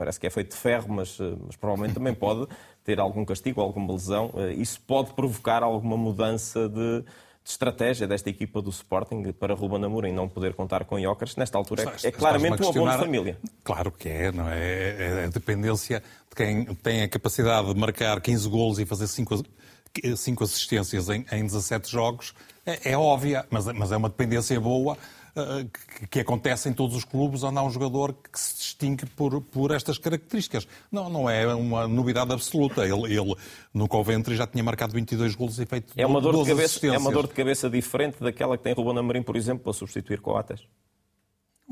[0.02, 2.48] parece que é feito de ferro, mas, eh, mas provavelmente também pode
[2.82, 4.34] ter algum castigo, alguma lesão.
[4.36, 7.04] Eh, isso pode provocar alguma mudança de, de
[7.44, 11.36] estratégia desta equipa do Sporting para Ruben Amorim não poder contar com Jokers.
[11.36, 13.38] Nesta altura é, é claramente um abono de família.
[13.62, 14.58] Claro que é, não é?
[14.58, 19.06] É, é a dependência de quem tem a capacidade de marcar 15 golos e fazer
[19.06, 19.44] 5
[20.16, 22.34] cinco assistências em, em 17 jogos
[22.64, 24.96] é, é óbvia, mas, mas, é uma dependência boa
[25.98, 29.40] que, que, acontece em todos os clubes onde há um jogador que se distingue por,
[29.40, 30.66] por estas características.
[30.90, 32.82] Não, não é uma novidade absoluta.
[32.84, 33.34] Ele, ele
[33.72, 36.98] no Coventry já tinha marcado 22 golos e feito é uma dor de cabeça É
[36.98, 40.60] uma dor de cabeça diferente daquela que tem Ruben Amorim, por exemplo, para substituir Coates.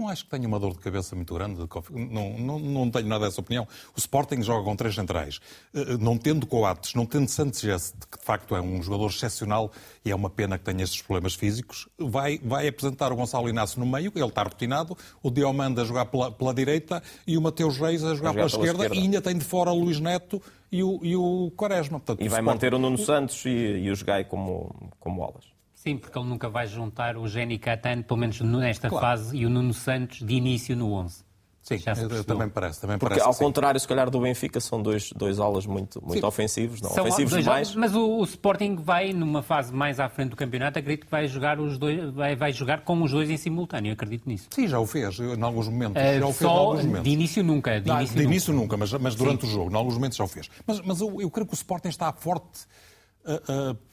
[0.00, 1.60] Não acho que tenha uma dor de cabeça muito grande.
[1.90, 3.68] Não, não, não tenho nada dessa opinião.
[3.94, 5.40] O Sporting joga com três centrais.
[5.74, 9.70] Eh, eh, não tendo Coates, não tendo Sanchez, que de facto é um jogador excepcional
[10.04, 13.78] e é uma pena que tenha estes problemas físicos, vai, vai apresentar o Gonçalo Inácio
[13.78, 17.76] no meio, ele está rotinado, o Diomanda a jogar pela, pela direita e o Mateus
[17.76, 19.78] Reis a jogar, a jogar pela, pela esquerda, esquerda, e ainda tem de fora o
[19.78, 20.42] Luís Neto
[20.72, 21.98] e o, e o Quaresma.
[21.98, 22.46] Portanto, e vai Sporting...
[22.46, 25.59] manter o Nuno Santos e, e os Gai como, como alas.
[25.82, 29.06] Sim, porque ele nunca vai juntar o Jenny Catano, pelo menos nesta claro.
[29.06, 31.24] fase, e o Nuno Santos de início no 11.
[31.62, 32.80] Sim, se também parece.
[32.82, 36.26] Também Porque, parece ao contrário, se calhar, do Benfica, são dois, dois alas muito, muito
[36.26, 36.90] ofensivos, não?
[36.90, 37.74] São ofensivos demais.
[37.74, 41.26] Mas o, o, Sporting vai, numa fase mais à frente do campeonato, acredito que vai
[41.26, 44.48] jogar, os dois, vai, vai jogar com os dois em simultâneo, acredito nisso.
[44.50, 46.02] Sim, já o fez, em alguns momentos.
[46.02, 47.04] Uh, já o fez em alguns momentos.
[47.04, 47.80] De início nunca.
[47.80, 49.46] De não, início, de início nunca, mas, mas durante Sim.
[49.46, 50.50] o jogo, em alguns momentos já o fez.
[50.66, 52.66] Mas, mas eu, eu creio que o Sporting está forte,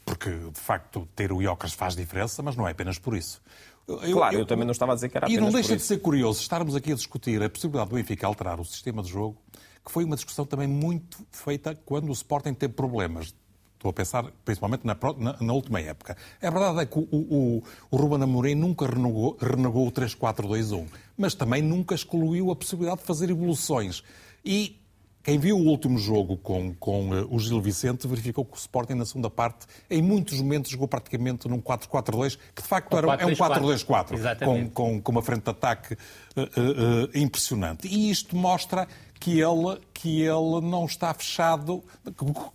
[0.05, 3.41] porque, de facto, ter o Iocas faz diferença, mas não é apenas por isso.
[3.87, 5.81] Eu, claro, eu, eu, também não estava a dizer que era E não deixa de
[5.81, 9.37] ser curioso estarmos aqui a discutir a possibilidade do Benfica alterar o sistema de jogo,
[9.85, 13.33] que foi uma discussão também muito feita quando o Sporting teve problemas.
[13.75, 16.17] Estou a pensar principalmente na, na, na última época.
[16.41, 21.35] A verdade é que o, o, o Ruben Amorim nunca renegou, renegou o 3-4-2-1, mas
[21.35, 24.03] também nunca excluiu a possibilidade de fazer evoluções.
[24.43, 24.79] E
[25.27, 28.93] quem viu o último jogo com, com uh, o Gil Vicente verificou que o Sporting,
[28.93, 33.25] na segunda parte, em muitos momentos jogou praticamente num 4-4-2, que de facto era, é
[33.25, 35.97] um 4-2-4, com, com, com, uma frente de ataque uh,
[36.39, 37.89] uh, impressionante.
[37.89, 38.87] E isto mostra
[39.19, 41.83] que ele, que ele não está fechado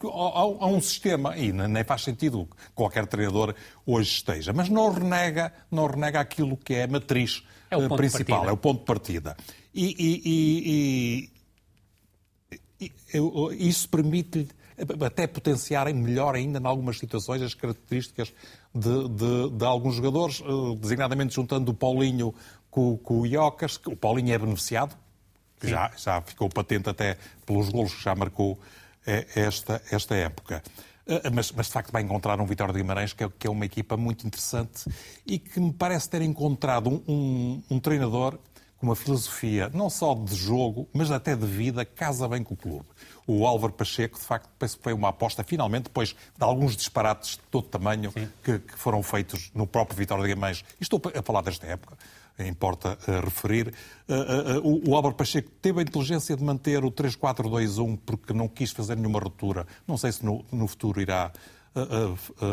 [0.02, 3.54] a, um sistema, e nem faz sentido que qualquer treinador
[3.84, 8.52] hoje esteja, mas não renega, não renega aquilo que é a matriz é principal, é
[8.52, 9.36] o ponto de partida.
[9.74, 11.30] E, e,
[13.58, 14.48] isso permite-lhe
[15.04, 18.32] até potenciarem melhor ainda, em algumas situações, as características
[18.74, 22.34] de, de, de alguns jogadores, eh, designadamente juntando o Paulinho
[22.70, 23.78] com, com o Iocas.
[23.86, 24.96] O Paulinho é beneficiado,
[25.62, 28.58] já, já ficou patente até pelos golos que já marcou
[29.06, 30.62] eh, esta, esta época.
[31.06, 33.50] Eh, mas, mas, de facto vai encontrar um Vitório de Guimarães que é, que é,
[33.50, 34.90] uma equipa muito interessante
[35.26, 38.38] e que me parece ter encontrado um, um, um treinador
[38.82, 42.86] uma filosofia não só de jogo, mas até de vida, casa bem com o clube.
[43.26, 47.32] O Álvaro Pacheco, de facto, penso que foi uma aposta, finalmente, depois de alguns disparates
[47.32, 48.12] de todo tamanho
[48.42, 50.64] que, que, foram feitos no próprio Vitória de Guimarães.
[50.80, 51.96] Estou a falar desta época,
[52.40, 53.72] importa uh, referir.
[54.08, 58.48] Uh, uh, o, o Álvaro Pacheco teve a inteligência de manter o 3-4-2-1 porque não
[58.48, 59.66] quis fazer nenhuma ruptura.
[59.86, 61.32] Não sei se no, no futuro irá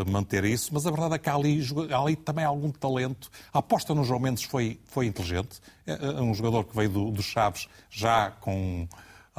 [0.08, 1.62] manter isso, mas a verdade é que há ali,
[1.92, 3.30] há ali também algum talento.
[3.54, 5.60] A aposta no João Mendes foi, foi inteligente.
[5.86, 8.88] É, é um jogador que veio do, do Chaves já com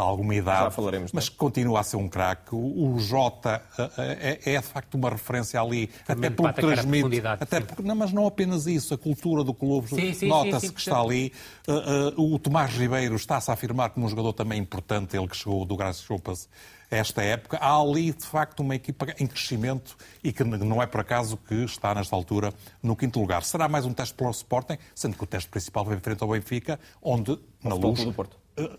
[0.02, 2.54] alguma idade, já falaremos, mas que continua a ser um craque.
[2.54, 3.62] O, o Jota
[3.98, 7.26] é, é, de facto uma referência ali, Também até porque transmite.
[7.26, 9.88] Até porque, não, mas não apenas isso, a cultura do clube
[10.26, 11.32] nota-se que está ali.
[11.68, 15.36] Uh, uh, o Tomás Ribeiro está-se a afirmar como um jogador também importante, ele que
[15.36, 16.48] chegou do Graças Chopas
[16.90, 17.56] esta época.
[17.58, 21.54] Há ali, de facto, uma equipa em crescimento e que não é por acaso que
[21.64, 23.42] está, nesta altura, no quinto lugar.
[23.44, 26.28] Será mais um teste para o Sporting, sendo que o teste principal vem frente ao
[26.28, 28.04] Benfica, onde, na luz...
[28.04, 28.36] Do Porto.
[28.58, 28.78] Uh,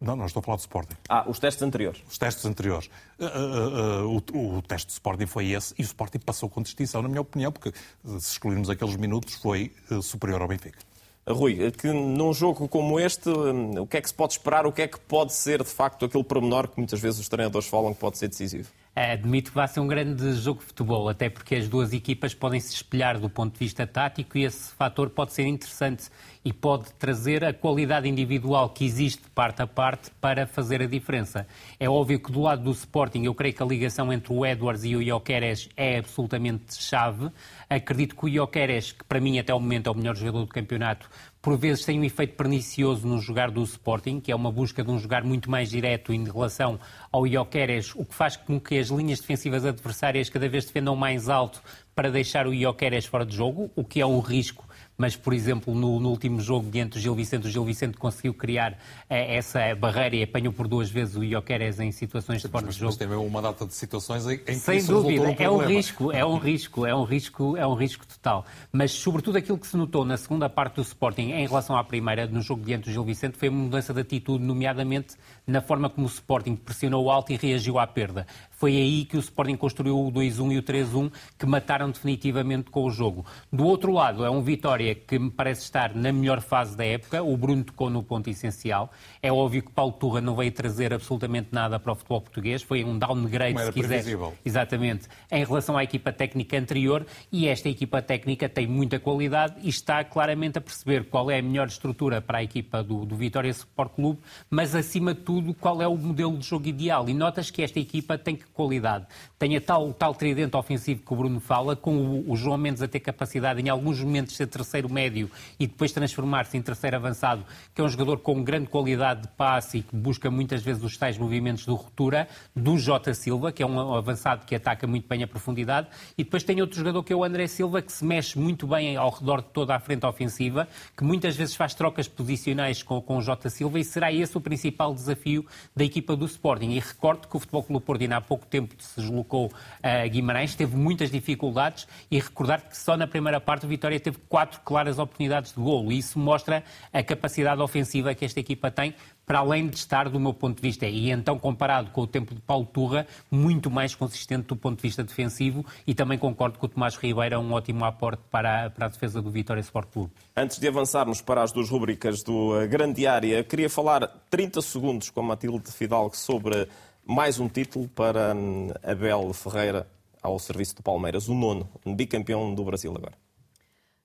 [0.00, 0.96] não, não estou a falar do Sporting.
[1.08, 2.02] Ah, os testes anteriores.
[2.06, 2.90] Os testes anteriores.
[3.18, 6.60] Uh, uh, uh, o, o, teste do Sporting foi esse e o Sporting passou com
[6.60, 7.72] distinção, na minha opinião, porque
[8.04, 9.72] se excluirmos aqueles minutos foi
[10.02, 10.78] superior ao Benfica.
[11.26, 14.66] Rui, que num jogo como este, hum, o que é que se pode esperar?
[14.66, 17.66] O que é que pode ser, de facto, aquele pormenor que muitas vezes os treinadores
[17.66, 18.68] falam que pode ser decisivo?
[18.96, 22.60] Admito que vai ser um grande jogo de futebol, até porque as duas equipas podem
[22.60, 26.04] se espelhar do ponto de vista tático e esse fator pode ser interessante
[26.44, 31.44] e pode trazer a qualidade individual que existe parte a parte para fazer a diferença.
[31.80, 34.84] É óbvio que do lado do Sporting eu creio que a ligação entre o Edwards
[34.84, 37.32] e o Jokeres é absolutamente chave.
[37.68, 40.46] Acredito que o Jokeres, que para mim até o momento é o melhor jogador do
[40.46, 41.10] campeonato,
[41.44, 44.90] por vezes tem um efeito pernicioso no jogar do Sporting, que é uma busca de
[44.90, 46.80] um jogar muito mais direto em relação
[47.12, 51.28] ao Ioqueres, o que faz com que as linhas defensivas adversárias cada vez defendam mais
[51.28, 51.62] alto
[51.94, 54.64] para deixar o Ioqueres fora de jogo, o que é um risco
[54.96, 58.32] mas, por exemplo, no, no, último jogo diante do Gil Vicente, o Gil Vicente conseguiu
[58.32, 58.78] criar
[59.10, 62.72] eh, essa barreira e apanhou por duas vezes o Ioqueres em situações de fora de
[62.72, 62.86] jogo.
[62.86, 66.24] Mas teve uma data de situações em, que Sem dúvida, um é um risco, é
[66.24, 68.46] um risco, é um risco, é um risco total.
[68.72, 72.26] Mas, sobretudo, aquilo que se notou na segunda parte do Sporting em relação à primeira,
[72.26, 75.16] no jogo diante do Gil Vicente, foi uma mudança de atitude, nomeadamente
[75.46, 78.26] na forma como o Sporting pressionou alto e reagiu à perda.
[78.64, 82.84] Foi aí que o Sporting construiu o 2-1 e o 3-1, que mataram definitivamente com
[82.84, 83.26] o jogo.
[83.52, 87.22] Do outro lado, é um Vitória que me parece estar na melhor fase da época.
[87.22, 88.90] O Bruno tocou no ponto essencial.
[89.22, 92.62] É óbvio que Paulo Turra não veio trazer absolutamente nada para o futebol português.
[92.62, 94.02] Foi um downgrade, se quiser.
[94.42, 95.08] Exatamente.
[95.30, 97.04] Em relação à equipa técnica anterior.
[97.30, 101.42] E esta equipa técnica tem muita qualidade e está claramente a perceber qual é a
[101.42, 105.82] melhor estrutura para a equipa do, do Vitória Sport Clube, mas acima de tudo, qual
[105.82, 107.06] é o modelo de jogo ideal.
[107.10, 109.06] E notas que esta equipa tem que qualidade.
[109.38, 112.80] Tem a tal, tal tridente ofensivo que o Bruno fala, com o, o João Mendes
[112.80, 117.44] a ter capacidade em alguns momentos ser terceiro médio e depois transformar-se em terceiro avançado,
[117.74, 120.96] que é um jogador com grande qualidade de passe e que busca muitas vezes os
[120.96, 125.22] tais movimentos de ruptura, do Jota Silva, que é um avançado que ataca muito bem
[125.22, 128.38] a profundidade, e depois tem outro jogador que é o André Silva, que se mexe
[128.38, 132.82] muito bem ao redor de toda a frente ofensiva, que muitas vezes faz trocas posicionais
[132.82, 135.44] com, com o Jota Silva, e será esse o principal desafio
[135.74, 136.70] da equipa do Sporting.
[136.70, 139.50] E recordo que o Futebol Clube Porto há pouco tempo se deslocou
[139.82, 144.18] a Guimarães, teve muitas dificuldades, e recordar que só na primeira parte o Vitória teve
[144.28, 148.94] quatro claras oportunidades de golo, e isso mostra a capacidade ofensiva que esta equipa tem,
[149.26, 152.34] para além de estar, do meu ponto de vista, e então comparado com o tempo
[152.34, 156.64] de Paulo Turra, muito mais consistente do ponto de vista defensivo e também concordo que
[156.64, 159.88] o Tomás Ribeiro é um ótimo aporte para a, para a defesa do Vitória Sport
[159.90, 160.12] Clube.
[160.36, 165.10] Antes de avançarmos para as duas rubricas do eh, Grande Área, queria falar 30 segundos
[165.10, 166.68] com Matilde Fidalgo sobre
[167.06, 168.34] mais um título para
[168.82, 169.86] Abel Ferreira
[170.22, 173.14] ao serviço do Palmeiras, o nono, bicampeão do Brasil agora.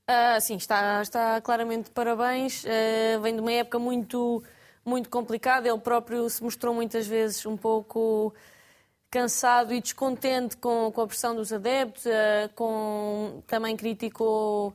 [0.10, 2.64] Uh, sim, está, está claramente de parabéns.
[2.64, 4.43] Uh, vem de uma época muito,
[4.84, 5.70] muito complicada.
[5.70, 8.34] Ele próprio se mostrou muitas vezes um pouco
[9.10, 12.06] cansado e descontente com, com a pressão dos adeptos.
[12.06, 14.74] Uh, com, também criticou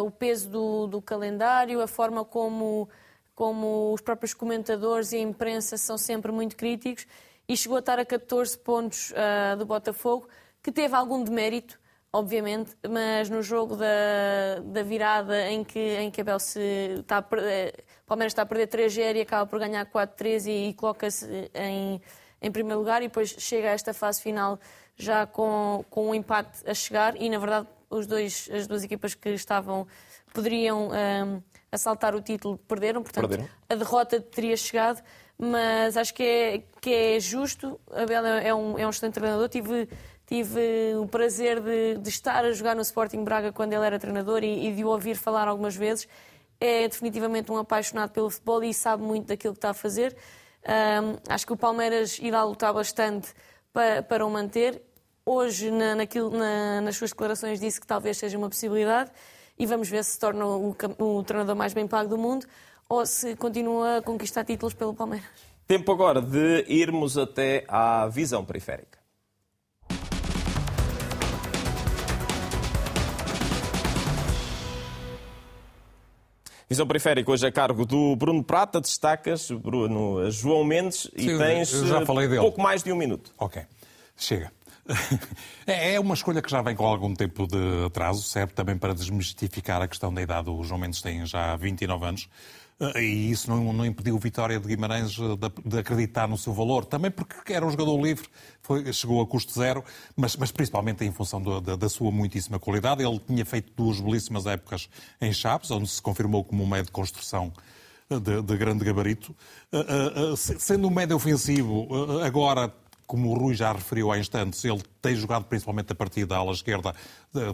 [0.00, 2.88] o peso do, do, calendário, a forma como,
[3.36, 7.06] como os próprios comentadores e a imprensa são sempre muito críticos.
[7.48, 9.12] E chegou a estar a 14 pontos
[9.56, 10.28] do Botafogo,
[10.62, 11.78] que teve algum demérito
[12.16, 16.60] obviamente, mas no jogo da, da virada em que, em que Abel se
[17.00, 17.74] está a, eh,
[18.06, 22.00] Palmeiras está a perder 3-0 e acaba por ganhar 4-3 e, e coloca-se em,
[22.40, 24.58] em primeiro lugar e depois chega a esta fase final
[24.96, 29.14] já com, com um empate a chegar e na verdade os dois, as duas equipas
[29.14, 29.86] que estavam
[30.32, 33.48] poderiam um, ehm, assaltar o título perderam, portanto perderam.
[33.68, 35.02] a derrota teria chegado,
[35.38, 37.80] mas acho que é, que é justo.
[37.90, 39.88] Abel é um, é um excelente treinador, tive
[40.26, 44.42] Tive o prazer de, de, estar a jogar no Sporting Braga quando ele era treinador
[44.42, 46.08] e, e de o ouvir falar algumas vezes.
[46.60, 50.16] É definitivamente um apaixonado pelo futebol e sabe muito daquilo que está a fazer.
[50.66, 53.32] Um, acho que o Palmeiras irá lutar bastante
[53.72, 54.82] para, para o manter.
[55.24, 59.12] Hoje, na, naquilo, na, nas suas declarações, disse que talvez seja uma possibilidade
[59.56, 62.48] e vamos ver se se torna o, o treinador mais bem pago do mundo
[62.88, 65.28] ou se continua a conquistar títulos pelo Palmeiras.
[65.66, 68.98] Tempo agora de irmos até à visão periférica.
[76.68, 78.80] Visão periférica hoje a cargo do Bruno Prata.
[78.80, 83.32] Destacas, Bruno, João Mendes Sim, e tens eh, pouco mais de um minuto.
[83.38, 83.62] Ok,
[84.16, 84.52] chega.
[85.66, 88.94] É, é uma escolha que já vem com algum tempo de atraso, serve também para
[88.94, 90.48] desmistificar a questão da idade.
[90.48, 92.28] O João Mendes tem já 29 anos.
[92.78, 96.36] Eh, e isso não, não impediu o Vitória de Guimarães eh, de, de, acreditar no
[96.36, 96.84] seu valor.
[96.84, 98.28] Também porque era um jogador livre,
[98.60, 99.82] foi, chegou a custo zero,
[100.14, 103.02] mas, mas principalmente em função do, da, da, sua muitíssima qualidade.
[103.02, 104.88] Ele tinha feito duas belíssimas épocas
[105.20, 107.52] em Chaves, onde se confirmou como um meio de construção
[108.10, 109.34] eh, de, de grande gabarito.
[110.36, 111.88] Sendo um médio ofensivo,
[112.22, 112.72] agora
[113.06, 116.50] como o Rui já referiu há instantes, ele tem jogado principalmente a partir da ala
[116.50, 116.92] esquerda,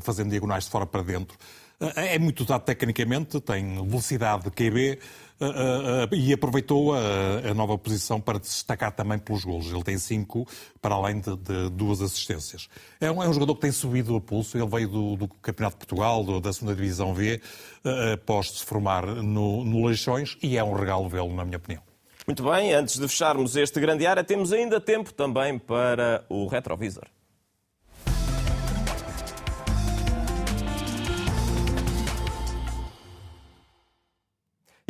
[0.00, 1.36] fazendo diagonais de fora para dentro.
[1.96, 4.98] É muito dotado tecnicamente, tem velocidade de QB
[5.42, 9.66] eh, eh, eh, e aproveitou a, nova posição para destacar também pelos golos.
[9.66, 10.46] Ele tem cinco,
[10.80, 12.68] para além de, de duas assistências.
[13.00, 14.56] É um, é um, jogador que tem subido a pulso.
[14.56, 17.40] Ele veio do, do Campeonato de Portugal, do, da segunda Divisão V,
[18.14, 21.82] após se formar no, no Leixões, e é um regalo vê-lo, na minha opinião.
[22.24, 27.08] Muito bem, antes de fecharmos este grande área, temos ainda tempo também para o retrovisor.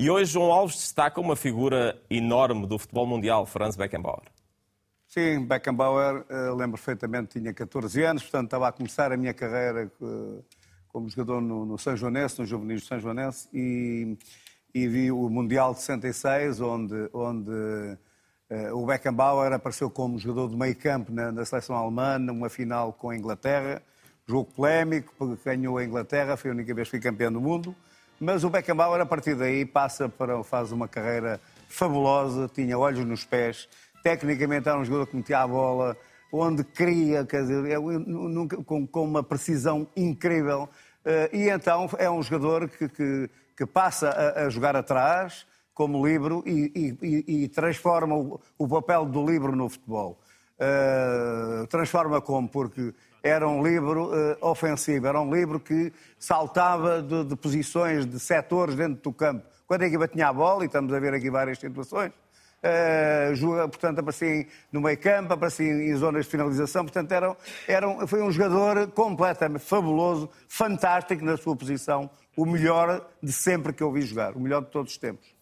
[0.03, 4.25] E hoje João Alves destaca uma figura enorme do futebol mundial, Franz Beckenbauer.
[5.07, 9.89] Sim, Beckenbauer, uh, lembro perfeitamente, tinha 14 anos, portanto estava a começar a minha carreira
[10.01, 10.45] uh,
[10.89, 14.19] como jogador no, no São Joanense, no Juvenis do São Joanense, e,
[14.75, 20.57] e, vi o Mundial de 66, onde, onde uh, o Beckenbauer apareceu como jogador de
[20.57, 23.81] meio campo na, na seleção alemã, numa final com a Inglaterra,
[24.27, 27.73] jogo polémico, porque ganhou a Inglaterra, foi a única vez que foi campeão do mundo,
[28.23, 33.25] mas o Beckenbauer, a partir daí, passa para, faz uma carreira fabulosa, tinha olhos nos
[33.25, 33.69] pés,
[34.01, 35.97] tecnicamente era um jogador que metia a bola,
[36.31, 40.69] onde queria, quer dizer, nunca, com, com, uma precisão incrível.
[41.33, 45.45] e então é um jogador que, que, que passa a, a, jogar atrás
[45.75, 50.21] como livro e, e, e transforma o, o, papel do livro no futebol.
[50.61, 52.49] Uh, transforma como?
[52.49, 58.19] Porque era um livro uh, ofensivo, era um livro que saltava de, de, posições, de
[58.19, 59.47] setores dentro do campo.
[59.67, 63.69] Quando a equipa tinha a bola, e estamos a ver aqui várias situações, uh, joga,
[63.69, 67.37] portanto, aparecia no meio campo, aparecia em zonas de finalização, portanto, era,
[67.69, 73.83] era, foi um jogador completamente fabuloso, fantástico na sua posição, o melhor de sempre que
[73.83, 75.33] eu vi jogar, o melhor de todos os tempos.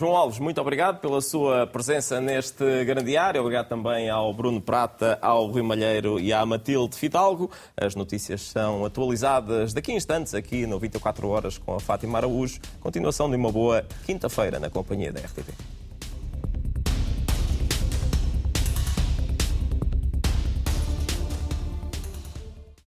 [0.00, 3.40] João Alves, muito obrigado pela sua presença neste grande diário.
[3.40, 7.50] Obrigado também ao Bruno Prata, ao Rui Malheiro e à Matilde Fidalgo.
[7.76, 12.60] As notícias são atualizadas daqui a instantes aqui no 24 Horas com a Fátima Araújo.
[12.78, 15.52] Continuação de uma boa quinta-feira na companhia da RTP.